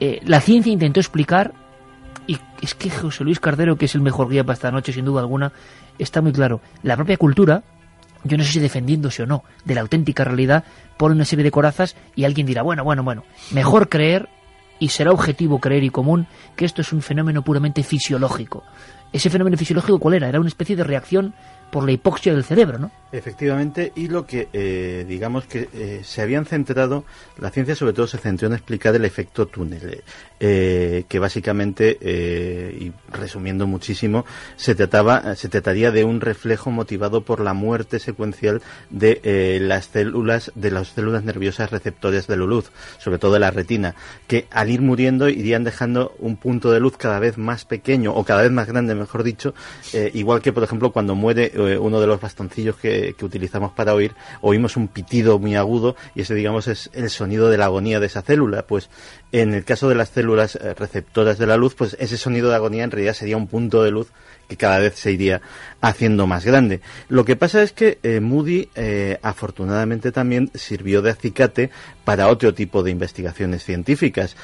[0.00, 1.52] eh, la ciencia intentó explicar,
[2.26, 5.06] y es que José Luis Cardero, que es el mejor guía para esta noche, sin
[5.06, 5.52] duda alguna,
[5.98, 6.60] está muy claro.
[6.82, 7.62] La propia cultura,
[8.24, 10.64] yo no sé si defendiéndose o no de la auténtica realidad,
[10.98, 14.28] pone una serie de corazas y alguien dirá, bueno, bueno, bueno, mejor creer,
[14.78, 16.26] y será objetivo creer y común,
[16.56, 18.64] que esto es un fenómeno puramente fisiológico.
[19.12, 20.28] ¿Ese fenómeno fisiológico cuál era?
[20.28, 21.34] Era una especie de reacción
[21.70, 22.90] por la hipoxia del cerebro, ¿no?
[23.12, 27.04] Efectivamente, y lo que eh, digamos que eh, se habían centrado,
[27.38, 30.02] la ciencia sobre todo se centró en explicar el efecto túnel,
[30.40, 34.24] eh, que básicamente, y resumiendo muchísimo,
[34.56, 40.52] se trataba, se trataría de un reflejo motivado por la muerte secuencial de las células,
[40.54, 43.94] de las células nerviosas receptores de la luz, sobre todo de la retina,
[44.26, 48.24] que al ir muriendo irían dejando un punto de luz cada vez más pequeño o
[48.24, 49.54] cada vez más grande, mejor dicho,
[50.14, 54.14] igual que por ejemplo cuando muere uno de los bastoncillos que que, utilizamos para oír,
[54.40, 58.06] oímos un pitido muy agudo y ese, digamos, es el sonido de la agonía de
[58.06, 58.62] esa célula.
[58.62, 58.88] Pues
[59.32, 62.56] en el caso de las células eh, receptoras de la luz, pues ese sonido de
[62.56, 64.08] agonía en realidad sería un punto de luz
[64.48, 65.40] que cada vez se iría
[65.80, 66.80] haciendo más grande.
[67.08, 71.70] Lo que pasa es que eh, Moody eh, afortunadamente también sirvió de acicate
[72.04, 74.36] para otro tipo de investigaciones científicas.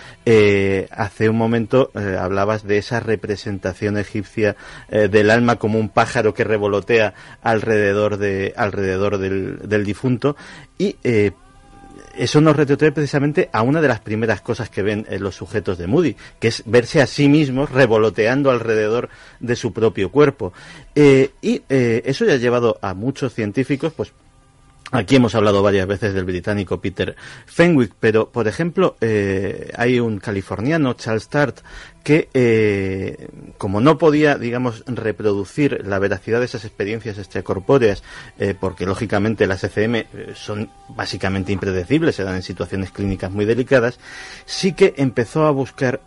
[0.90, 4.56] Hace un momento hablabas de esa representación egipcia
[4.90, 10.36] del alma como un pájaro que revolotea alrededor de alrededor del, del difunto
[10.76, 10.96] y
[12.16, 15.86] eso nos retrotrae precisamente a una de las primeras cosas que ven los sujetos de
[15.86, 19.08] Moody, que es verse a sí mismos revoloteando alrededor
[19.40, 20.52] de su propio cuerpo.
[20.94, 24.12] Eh, y eh, eso ya ha llevado a muchos científicos, pues
[24.90, 27.16] Aquí hemos hablado varias veces del británico Peter
[27.46, 31.60] Fenwick, pero por ejemplo eh, hay un californiano, Charles Tart,
[32.04, 38.04] que eh, como no podía, digamos, reproducir la veracidad de esas experiencias extracorpóreas,
[38.38, 40.04] eh, porque lógicamente las ECM
[40.34, 43.98] son básicamente impredecibles, se dan en situaciones clínicas muy delicadas,
[44.44, 46.02] sí que empezó a buscar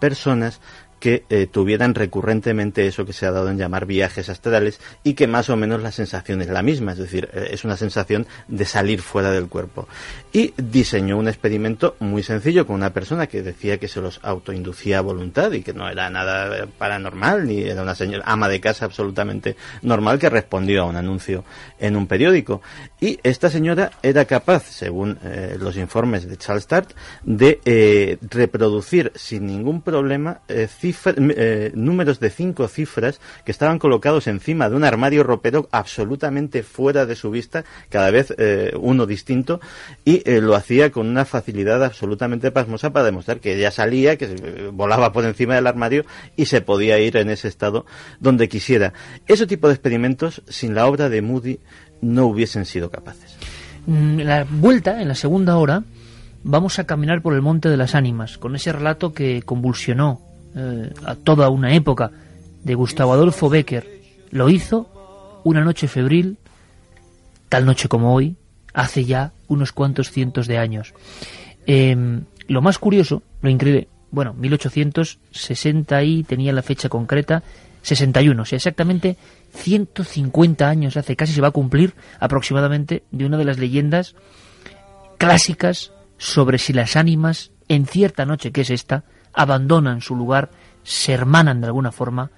[0.00, 0.60] personas
[1.06, 5.28] que eh, tuvieran recurrentemente eso que se ha dado en llamar viajes astrales y que
[5.28, 8.64] más o menos la sensación es la misma, es decir, eh, es una sensación de
[8.64, 9.86] salir fuera del cuerpo.
[10.32, 14.98] Y diseñó un experimento muy sencillo con una persona que decía que se los autoinducía
[14.98, 18.84] a voluntad y que no era nada paranormal, ni era una señora ama de casa
[18.84, 21.44] absolutamente normal que respondió a un anuncio
[21.78, 22.62] en un periódico.
[23.00, 26.90] Y esta señora era capaz, según eh, los informes de Charles Tart,
[27.22, 30.66] de eh, reproducir sin ningún problema eh,
[31.74, 37.16] números de cinco cifras que estaban colocados encima de un armario ropero absolutamente fuera de
[37.16, 38.34] su vista, cada vez
[38.78, 39.60] uno distinto,
[40.04, 45.12] y lo hacía con una facilidad absolutamente pasmosa para demostrar que ella salía, que volaba
[45.12, 46.04] por encima del armario
[46.36, 47.86] y se podía ir en ese estado
[48.20, 48.92] donde quisiera.
[49.26, 51.60] Ese tipo de experimentos, sin la obra de Moody,
[52.00, 53.36] no hubiesen sido capaces.
[53.86, 55.84] Mm, la vuelta, en la segunda hora,
[56.42, 60.25] vamos a caminar por el Monte de las Ánimas, con ese relato que convulsionó
[60.56, 62.10] eh, a toda una época
[62.64, 63.86] de Gustavo Adolfo Becker.
[64.30, 66.38] Lo hizo una noche febril,
[67.48, 68.36] tal noche como hoy,
[68.72, 70.94] hace ya unos cuantos cientos de años.
[71.66, 77.42] Em, lo más curioso, lo increíble, bueno, 1860 y tenía la fecha concreta,
[77.82, 79.16] 61, o sea, exactamente
[79.54, 84.14] 150 años hace, casi se va a cumplir aproximadamente, de una de las leyendas
[85.18, 89.04] clásicas sobre si las ánimas, en cierta noche que es esta,
[89.36, 90.50] abandonan su lugar,
[90.82, 92.30] se hermanan de alguna forma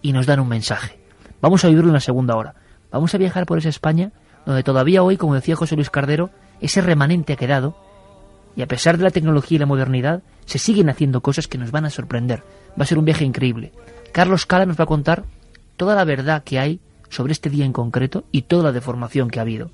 [0.00, 1.00] y nos dan un mensaje.
[1.40, 2.54] Vamos a vivirlo en la segunda hora.
[2.92, 4.12] Vamos a viajar por esa España
[4.46, 6.30] donde todavía hoy, como decía José Luis Cardero,
[6.60, 7.76] ese remanente ha quedado
[8.54, 11.70] y a pesar de la tecnología y la modernidad, se siguen haciendo cosas que nos
[11.70, 12.42] van a sorprender.
[12.78, 13.72] Va a ser un viaje increíble.
[14.12, 15.24] Carlos Cala nos va a contar
[15.76, 19.38] toda la verdad que hay sobre este día en concreto y toda la deformación que
[19.38, 19.70] ha habido.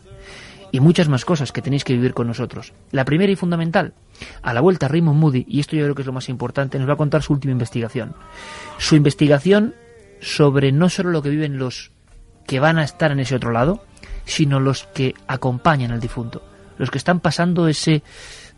[0.70, 2.72] Y muchas más cosas que tenéis que vivir con nosotros.
[2.90, 3.94] La primera y fundamental,
[4.42, 6.88] a la vuelta Raymond Moody, y esto yo creo que es lo más importante, nos
[6.88, 8.14] va a contar su última investigación.
[8.76, 9.74] Su investigación
[10.20, 11.92] sobre no solo lo que viven los
[12.46, 13.84] que van a estar en ese otro lado,
[14.24, 16.42] sino los que acompañan al difunto,
[16.76, 18.02] los que están pasando ese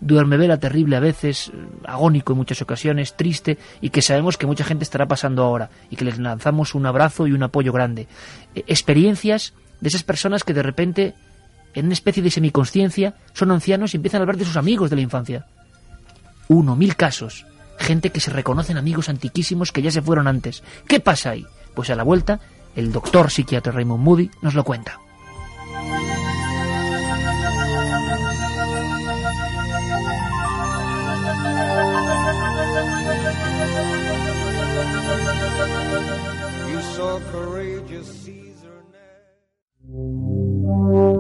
[0.01, 1.53] duerme vela terrible a veces,
[1.85, 5.97] agónico en muchas ocasiones, triste, y que sabemos que mucha gente estará pasando ahora, y
[5.97, 8.09] que les lanzamos un abrazo y un apoyo grande.
[8.55, 11.15] Eh, experiencias de esas personas que de repente,
[11.75, 14.97] en una especie de semiconsciencia, son ancianos y empiezan a hablar de sus amigos de
[14.97, 15.47] la infancia.
[16.49, 17.47] Uno, mil casos.
[17.79, 20.62] Gente que se reconocen amigos antiquísimos que ya se fueron antes.
[20.87, 21.47] ¿Qué pasa ahí?
[21.75, 22.41] Pues a la vuelta,
[22.77, 24.99] el doctor psiquiatra Raymond Moody nos lo cuenta.
[39.91, 41.20] You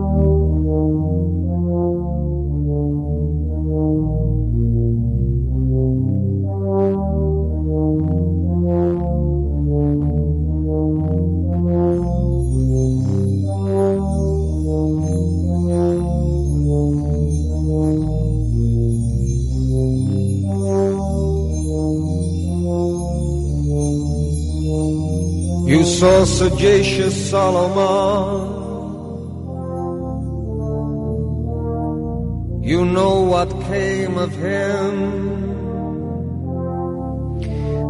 [32.92, 34.32] know what came of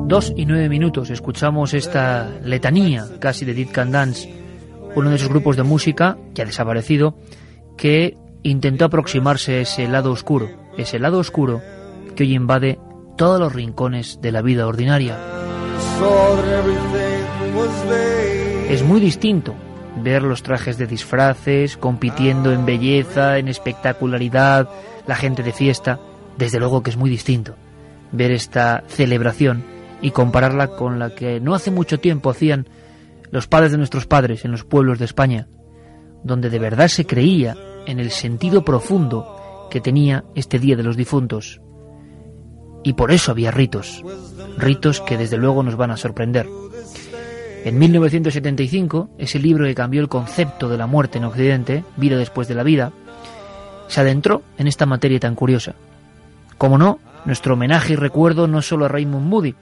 [0.09, 4.31] Dos y nueve minutos escuchamos esta letanía casi de Dead Can Dance,
[4.95, 7.15] uno de esos grupos de música que ha desaparecido,
[7.79, 11.63] que intentó aproximarse a ese lado oscuro, ese lado oscuro
[12.15, 12.79] que hoy invade
[13.17, 15.17] todos los rincones de la vida ordinaria.
[18.69, 19.55] Es muy distinto
[20.03, 24.69] ver los trajes de disfraces, compitiendo en belleza, en espectacularidad,
[25.07, 26.01] la gente de fiesta,
[26.39, 27.57] desde luego que es muy distinto
[28.13, 29.65] ver esta celebración
[30.03, 32.69] y compararla con la que no hace mucho tiempo hacían
[33.31, 35.47] los padres de nuestros padres en los pueblos de España,
[36.25, 37.57] donde de verdad se creía
[37.87, 41.61] en el sentido profundo que tenía este Día de los Difuntos.
[42.83, 44.03] Y por eso había ritos,
[44.57, 46.49] ritos que desde luego nos van a sorprender.
[47.63, 52.49] En 1975, ese libro que cambió el concepto de la muerte en Occidente, Vida después
[52.49, 52.93] de la vida,
[53.87, 55.75] se adentró en esta materia tan curiosa.
[56.57, 59.55] Como no, nuestro homenaje y recuerdo no solo a Raymond Moody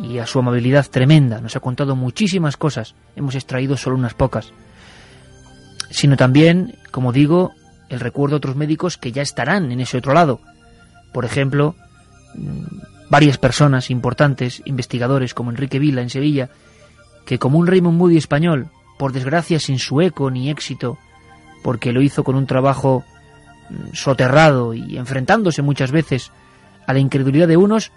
[0.00, 4.52] y a su amabilidad tremenda, nos ha contado muchísimas cosas, hemos extraído solo unas pocas,
[5.90, 7.52] sino también, como digo,
[7.88, 10.40] el recuerdo a otros médicos que ya estarán en ese otro lado.
[11.12, 11.74] Por ejemplo,
[12.34, 16.50] mm, varias personas importantes, investigadores como Enrique Vila en Sevilla,
[17.28, 20.96] que como un Raymond Moody español, por desgracia sin su eco ni éxito,
[21.62, 23.04] porque lo hizo con un trabajo
[23.68, 26.32] mm, soterrado y enfrentándose muchas veces
[26.86, 27.92] a la incredulidad de unos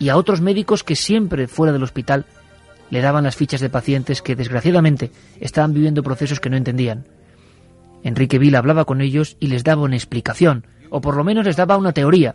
[0.00, 2.26] y a otros médicos que siempre fuera del hospital
[2.90, 7.04] le daban las fichas de pacientes que desgraciadamente estaban viviendo procesos que no entendían.
[8.02, 11.54] Enrique Vila hablaba con ellos y les daba una explicación, o por lo menos les
[11.54, 12.34] daba una teoría.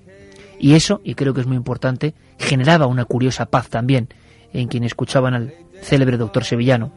[0.59, 4.07] Y eso, y creo que es muy importante, generaba una curiosa paz también
[4.53, 6.91] en quien escuchaban al célebre doctor sevillano.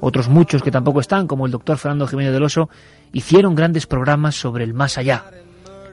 [0.00, 2.68] Otros muchos que tampoco están, como el doctor Fernando Jiménez del Oso,
[3.12, 5.24] hicieron grandes programas sobre el más allá,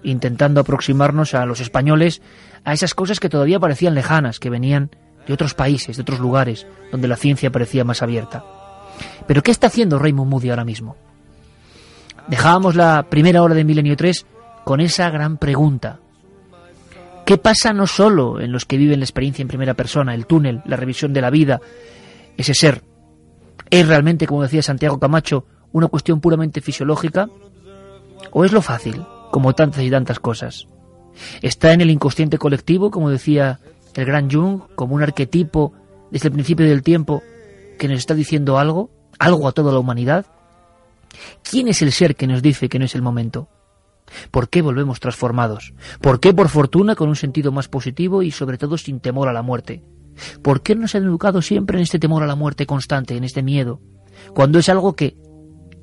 [0.04, 2.22] intentando aproximarnos a los españoles
[2.66, 4.90] a esas cosas que todavía parecían lejanas, que venían
[5.26, 8.44] de otros países, de otros lugares, donde la ciencia parecía más abierta.
[9.26, 10.98] Pero ¿qué está haciendo Raymond Moody ahora mismo?
[12.28, 14.26] Dejábamos la primera hora de Milenio 3
[14.64, 16.00] con esa gran pregunta.
[17.26, 20.62] ¿Qué pasa no solo en los que viven la experiencia en primera persona, el túnel,
[20.66, 21.62] la revisión de la vida,
[22.38, 22.84] ese ser?
[23.70, 27.30] ¿Es realmente, como decía Santiago Camacho, una cuestión puramente fisiológica?
[28.32, 30.68] ¿O es lo fácil, como tantas y tantas cosas?
[31.42, 33.60] ¿Está en el inconsciente colectivo, como decía
[33.96, 35.74] el gran Jung, como un arquetipo
[36.12, 37.24] desde el principio del tiempo
[37.80, 40.26] que nos está diciendo algo, algo a toda la humanidad?
[41.42, 43.48] ¿Quién es el ser que nos dice que no es el momento?
[44.32, 45.74] ¿Por qué volvemos transformados?
[46.02, 49.34] ¿Por qué por fortuna con un sentido más positivo y sobre todo sin temor a
[49.34, 49.84] la muerte?
[50.42, 53.44] ¿Por qué nos han educado siempre en este temor a la muerte constante, en este
[53.44, 53.82] miedo?
[54.34, 55.18] Cuando es algo que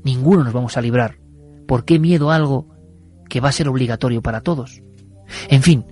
[0.05, 1.19] ninguno nos vamos a librar.
[1.67, 2.69] ¿Por qué miedo a algo
[3.29, 4.83] que va a ser obligatorio para todos?
[5.49, 5.85] En fin,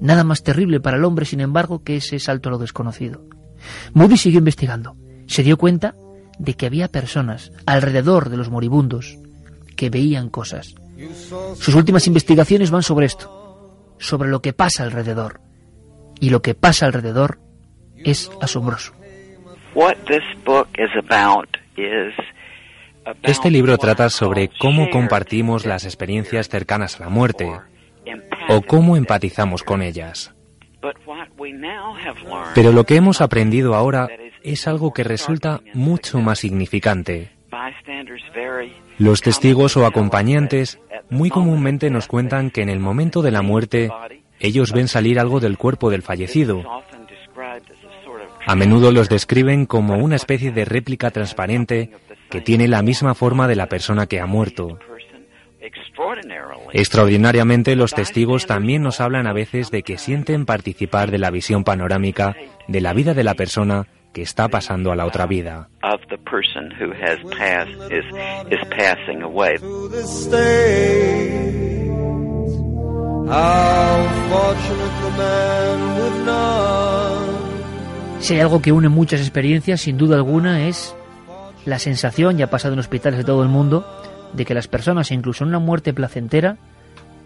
[0.00, 3.24] nada más terrible para el hombre, sin embargo, que ese salto a lo desconocido.
[3.94, 4.96] Moody siguió investigando.
[5.26, 5.94] Se dio cuenta
[6.38, 9.18] de que había personas alrededor de los moribundos
[9.76, 10.74] que veían cosas,
[11.56, 15.40] sus últimas investigaciones van sobre esto, sobre lo que pasa alrededor.
[16.20, 17.40] Y lo que pasa alrededor
[17.96, 18.94] es asombroso.
[23.22, 27.50] Este libro trata sobre cómo compartimos las experiencias cercanas a la muerte
[28.48, 30.34] o cómo empatizamos con ellas.
[32.54, 34.08] Pero lo que hemos aprendido ahora
[34.42, 37.30] es algo que resulta mucho más significante.
[38.98, 40.78] Los testigos o acompañantes
[41.10, 43.90] muy comúnmente nos cuentan que en el momento de la muerte
[44.40, 46.62] ellos ven salir algo del cuerpo del fallecido.
[48.46, 51.90] A menudo los describen como una especie de réplica transparente
[52.28, 54.78] que tiene la misma forma de la persona que ha muerto.
[56.72, 61.62] Extraordinariamente los testigos también nos hablan a veces de que sienten participar de la visión
[61.62, 62.34] panorámica
[62.66, 65.68] de la vida de la persona que está pasando a la otra vida.
[78.20, 80.94] Si hay algo que une muchas experiencias, sin duda alguna, es
[81.64, 83.86] la sensación, ya ha pasado en hospitales de todo el mundo,
[84.32, 86.56] de que las personas, incluso en una muerte placentera,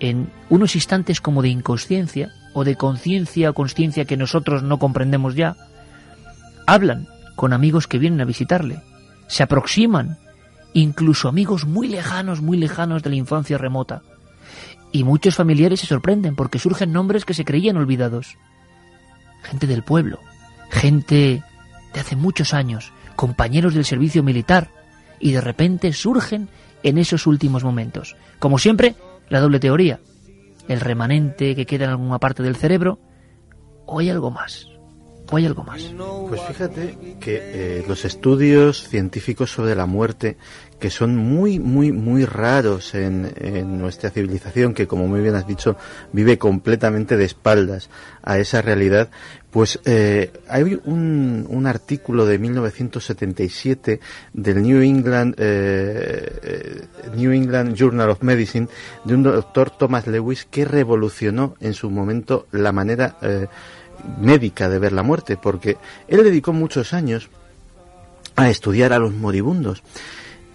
[0.01, 5.35] en unos instantes como de inconsciencia o de conciencia o consciencia que nosotros no comprendemos
[5.35, 5.57] ya,
[6.67, 8.83] hablan con amigos que vienen a visitarle,
[9.29, 10.19] se aproximan,
[10.73, 14.03] incluso amigos muy lejanos, muy lejanos de la infancia remota.
[14.93, 18.37] Y muchos familiares se sorprenden porque surgen nombres que se creían olvidados.
[19.43, 20.21] Gente del pueblo,
[20.71, 21.43] gente
[21.93, 24.71] de hace muchos años, compañeros del servicio militar,
[25.19, 26.49] y de repente surgen
[26.83, 28.17] en esos últimos momentos.
[28.39, 28.95] Como siempre,
[29.29, 30.01] la doble teoría.
[30.69, 32.99] El remanente que queda en alguna parte del cerebro,
[33.87, 34.69] o hay algo más.
[35.31, 35.83] ¿O hay algo más?
[36.29, 40.37] Pues fíjate que eh, los estudios científicos sobre la muerte,
[40.79, 43.33] que son muy, muy, muy raros en,
[43.79, 45.77] nuestra civilización, que como muy bien has dicho,
[46.13, 47.91] vive completamente de espaldas
[48.23, 49.11] a esa realidad,
[49.51, 54.01] pues eh, hay un, un, artículo de 1977
[54.33, 58.69] del New England, eh, New England Journal of Medicine
[59.05, 63.17] de un doctor Thomas Lewis que revolucionó en su momento la manera
[64.21, 65.77] médica de ver la muerte, porque
[66.09, 67.29] él dedicó muchos años
[68.37, 69.83] a estudiar a los moribundos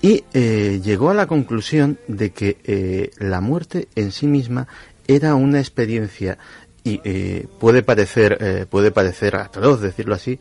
[0.01, 4.67] y eh, llegó a la conclusión de que eh, la muerte en sí misma
[5.07, 6.37] era una experiencia
[6.83, 10.39] y eh, puede parecer puede parecer atroz decirlo así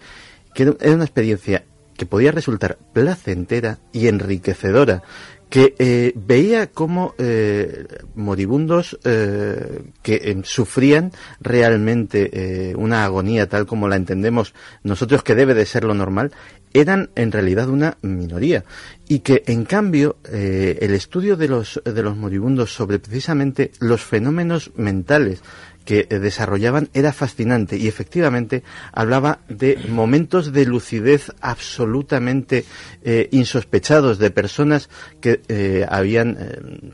[0.55, 1.65] que era una experiencia
[2.01, 5.03] que podía resultar placentera y enriquecedora
[5.51, 7.85] que eh, veía como eh,
[8.15, 15.67] moribundos eh, que sufrían realmente una agonía tal como la entendemos nosotros que debe de
[15.67, 16.33] ser lo normal,
[16.73, 18.65] eran en realidad una minoría.
[19.09, 24.71] Y que en cambio el estudio de los, de los moribundos sobre precisamente los fenómenos
[24.77, 25.43] mentales
[25.85, 28.63] que eh, desarrollaban era fascinante y efectivamente
[28.93, 32.65] hablaba de momentos de lucidez absolutamente
[33.03, 34.89] eh, insospechados de personas
[35.21, 36.39] que eh, habían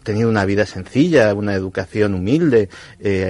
[0.03, 2.69] tenido una vida sencilla, una educación humilde,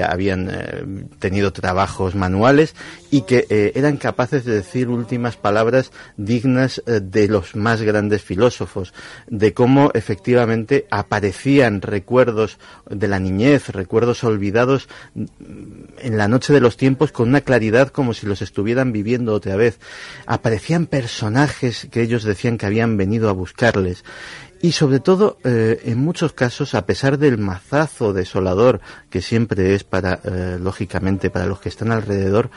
[0.07, 2.75] habían tenido trabajos manuales
[3.11, 8.95] y que eran capaces de decir últimas palabras dignas de los más grandes filósofos,
[9.27, 14.89] de cómo efectivamente aparecían recuerdos de la niñez, recuerdos olvidados
[15.99, 19.57] en la noche de los tiempos con una claridad como si los estuvieran viviendo otra
[19.57, 19.79] vez.
[20.27, 24.05] Aparecían personajes que ellos decían que habían venido a buscarles
[24.63, 28.81] y sobre todo, eh, en muchos casos, a pesar del mazazo desolador
[29.17, 32.51] que siempre es para, eh, lógicamente, para los que están alrededor,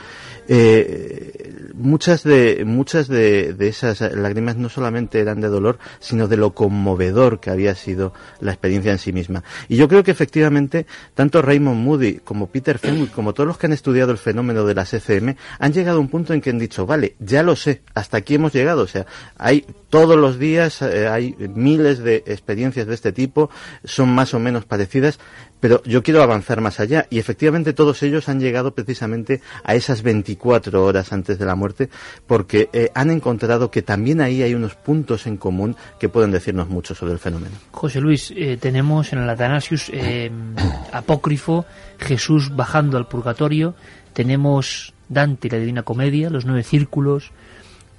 [0.46, 6.52] eh, muchas de muchas de, esas lágrimas no solamente eran de dolor, sino de lo
[6.52, 9.42] conmovedor que había sido la experiencia en sí misma.
[9.68, 10.84] Y yo creo que efectivamente,
[11.14, 14.74] tanto Raymond Moody como Peter Fenwick, como todos los que han estudiado el fenómeno de
[14.74, 17.80] las ECM, han llegado a un punto en que han dicho, vale, ya lo sé,
[17.94, 18.82] hasta aquí hemos llegado.
[18.82, 19.06] O sea,
[19.38, 23.48] hay todos los días, hay miles de experiencias de este tipo,
[23.82, 25.18] son más o menos parecidas,
[25.60, 30.02] pero yo quiero avanzar más allá y efectivamente todos ellos han llegado precisamente a esas
[30.02, 31.88] 24 horas antes de la muerte
[32.26, 36.68] porque eh, han encontrado que también ahí hay unos puntos en común que pueden decirnos
[36.68, 37.54] mucho sobre el fenómeno.
[37.70, 40.30] José Luis, eh, tenemos en el Atanasius eh,
[40.92, 41.66] apócrifo
[41.98, 43.74] Jesús bajando al purgatorio,
[44.12, 47.30] tenemos Dante la Divina Comedia, los nueve círculos,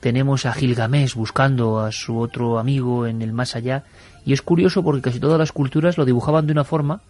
[0.02, 3.84] tenemos a Gilgamesh buscando a su otro amigo en el más allá
[4.26, 7.02] y es curioso porque casi todas las culturas lo dibujaban de una forma,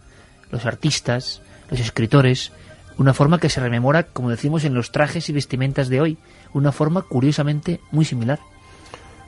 [0.51, 2.51] los artistas, los escritores,
[2.97, 6.17] una forma que se rememora, como decimos, en los trajes y vestimentas de hoy,
[6.53, 8.39] una forma curiosamente muy similar.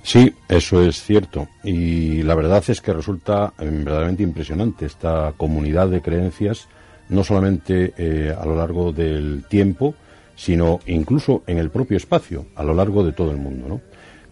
[0.04, 1.48] Sí, eso es cierto.
[1.64, 6.68] Y la verdad es que resulta eh, verdaderamente impresionante esta comunidad de creencias,
[7.10, 9.96] no solamente eh, a lo largo del tiempo,
[10.36, 13.82] sino incluso en el propio espacio, a lo largo de todo el mundo, ¿no?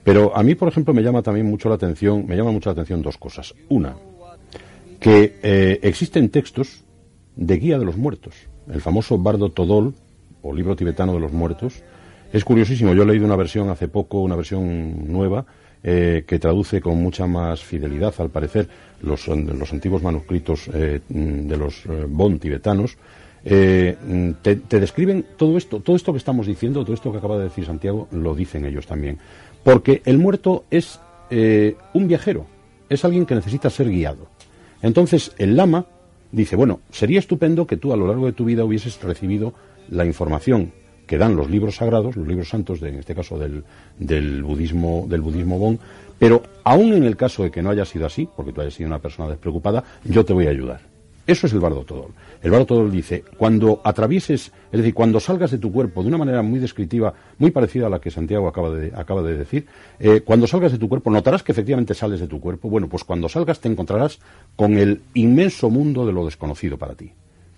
[0.04, 2.74] Pero a mí, por ejemplo, me llama también mucho la atención, me llama mucho la
[2.74, 3.54] atención dos cosas.
[3.70, 3.96] Una,
[5.02, 6.86] que eh, existen textos
[7.36, 8.36] de guía de los muertos.
[8.72, 9.93] El famoso Bardo Todol,
[10.41, 11.84] o libro tibetano de los muertos,
[12.32, 12.93] es curiosísimo.
[12.93, 15.45] Yo he leído una versión hace poco, una versión nueva,
[15.84, 18.70] eh, que traduce con mucha más fidelidad, al parecer,
[19.02, 22.97] los, antiguos manuscritos eh, de los Bon tibetanos,
[23.43, 23.97] eh,
[24.43, 27.66] te, describen todo esto, todo esto que estamos diciendo, todo esto que acaba de decir
[27.66, 29.18] Santiago, lo dicen ellos también.
[29.64, 30.99] Porque el muerto es
[31.32, 32.45] un viajero,
[32.88, 34.28] es alguien que necesita ser guiado.
[34.82, 35.86] Entonces el lama
[36.32, 39.54] dice, bueno, sería estupendo que tú a lo largo de tu vida hubieses recibido
[39.90, 40.74] la información
[41.06, 43.64] que dan los libros sagrados, los libros santos, de, en este caso del,
[44.00, 45.78] del budismo, del budismo Bon,
[46.18, 48.88] pero aún en el caso de que no haya sido así, porque tú hayas sido
[48.88, 50.91] una persona despreocupada, yo te voy a ayudar.
[51.28, 52.12] Eso es el bardo todol.
[52.42, 56.18] El bardo todol dice, cuando atravieses, es decir, cuando salgas de tu cuerpo de una
[56.18, 59.68] manera muy descriptiva, muy parecida a la que Santiago acaba de, acaba de decir,
[60.00, 62.70] eh, cuando salgas de tu cuerpo notarás que efectivamente sales de tu cuerpo.
[62.70, 64.20] Bueno, pues cuando salgas te encontrarás
[64.56, 67.12] con el inmenso mundo de lo desconocido para ti.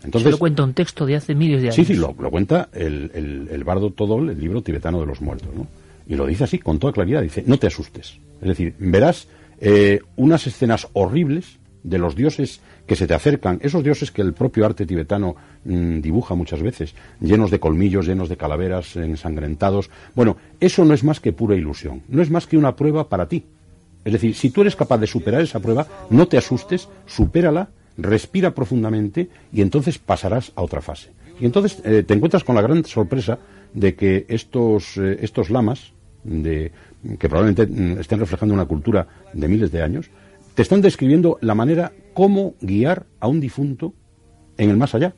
[0.04, 1.76] Entonces, lo cuenta un texto de hace miles de años.
[1.76, 5.66] Sí, sí, lo, cuenta el, el, bardo Todol, el libro tibetano de los muertos, ¿no?
[6.08, 8.20] Y lo dice así, con toda claridad, dice, no te asustes.
[8.42, 9.30] Es decir, verás
[9.62, 14.34] eh, unas escenas horribles de los dioses que se te acercan, esos dioses que el
[14.34, 19.90] propio arte tibetano mm, dibuja muchas veces, llenos de colmillos, llenos de calaveras, ensangrentados.
[20.16, 23.28] Bueno, eso no es más que pura ilusión, no es más que una prueba para
[23.28, 23.46] ti.
[24.04, 28.52] Es decir, si tú eres capaz de superar esa prueba, no te asustes, supérala, respira
[28.52, 31.12] profundamente y entonces pasarás a otra fase.
[31.40, 33.40] Y entonces eh, te encuentras con la gran sorpresa
[33.74, 36.72] de que estos, eh, estos lamas, de,
[37.18, 40.10] que probablemente mm, estén reflejando una cultura de miles de años,
[40.56, 43.94] te están describiendo la manera cómo guiar a un difunto
[44.58, 45.14] en el más allá.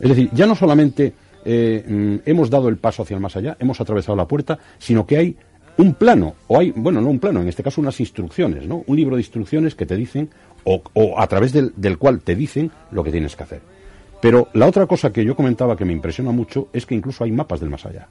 [0.00, 1.12] Es decir, ya no solamente
[1.44, 5.06] eh, mm, hemos dado el paso hacia el más allá, hemos atravesado la puerta, sino
[5.06, 5.36] que hay
[5.78, 8.82] un plano, o hay, bueno, no un plano, en este caso unas instrucciones, ¿no?
[8.86, 10.30] Un libro de instrucciones que te dicen,
[10.64, 10.82] o,
[11.16, 13.60] a través del, del, cual te dicen lo que tienes que hacer.
[14.20, 17.30] Pero la otra cosa que yo comentaba que me impresiona mucho es que incluso hay
[17.30, 18.08] mapas del más allá.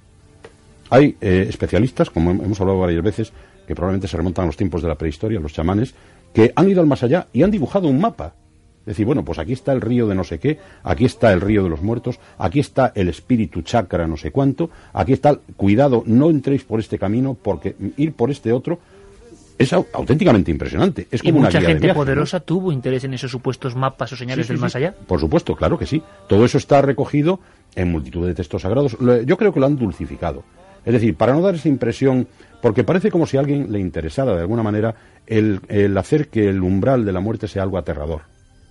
[0.90, 3.34] Hay eh, especialistas, como hemos hablado varias veces,
[3.68, 5.96] que probablemente se remontan a los tiempos de la prehistoria, los chamanes,
[6.36, 8.34] que han ido al más allá y han dibujado un mapa.
[8.82, 11.42] Es decir, bueno, pues aquí está el río de no sé qué, aquí está el
[11.42, 16.04] río de los muertos, aquí está el espíritu chakra no sé cuánto, aquí está, cuidado,
[16.06, 18.78] no entréis por este camino porque ir por este otro
[19.58, 21.08] es auténticamente impresionante.
[21.10, 24.60] Es como y mucha gente poderosa tuvo interés en esos supuestos mapas o señales del
[24.60, 24.94] más allá.
[25.08, 26.04] Por supuesto, claro que sí.
[26.28, 27.40] Todo eso está recogido
[27.76, 28.98] en multitud de textos sagrados.
[29.26, 30.44] Yo creo que lo han dulcificado.
[30.86, 32.28] Es decir, para no dar esa impresión,
[32.62, 36.62] porque parece como si a alguien le interesara de alguna manera el, hacer que el
[36.62, 38.22] umbral de la muerte sea algo aterrador,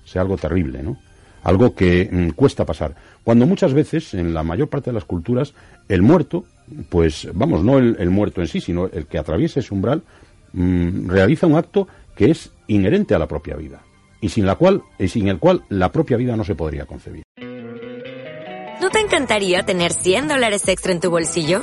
[0.05, 0.97] sea algo terrible, ¿no?
[1.43, 2.95] algo que mm, cuesta pasar.
[3.23, 5.53] Cuando muchas veces, en la mayor parte de las culturas,
[5.89, 6.45] el muerto,
[6.89, 10.03] pues vamos, no el, muerto en sí, sino el que atraviesa ese umbral,
[10.53, 13.83] mm, realiza un acto que es inherente a la propia vida
[14.21, 17.25] y sin la cual y sin el cual la propia vida no se podría concebir.
[18.81, 21.62] ¿No te encantaría tener 100 dólares extra en tu bolsillo?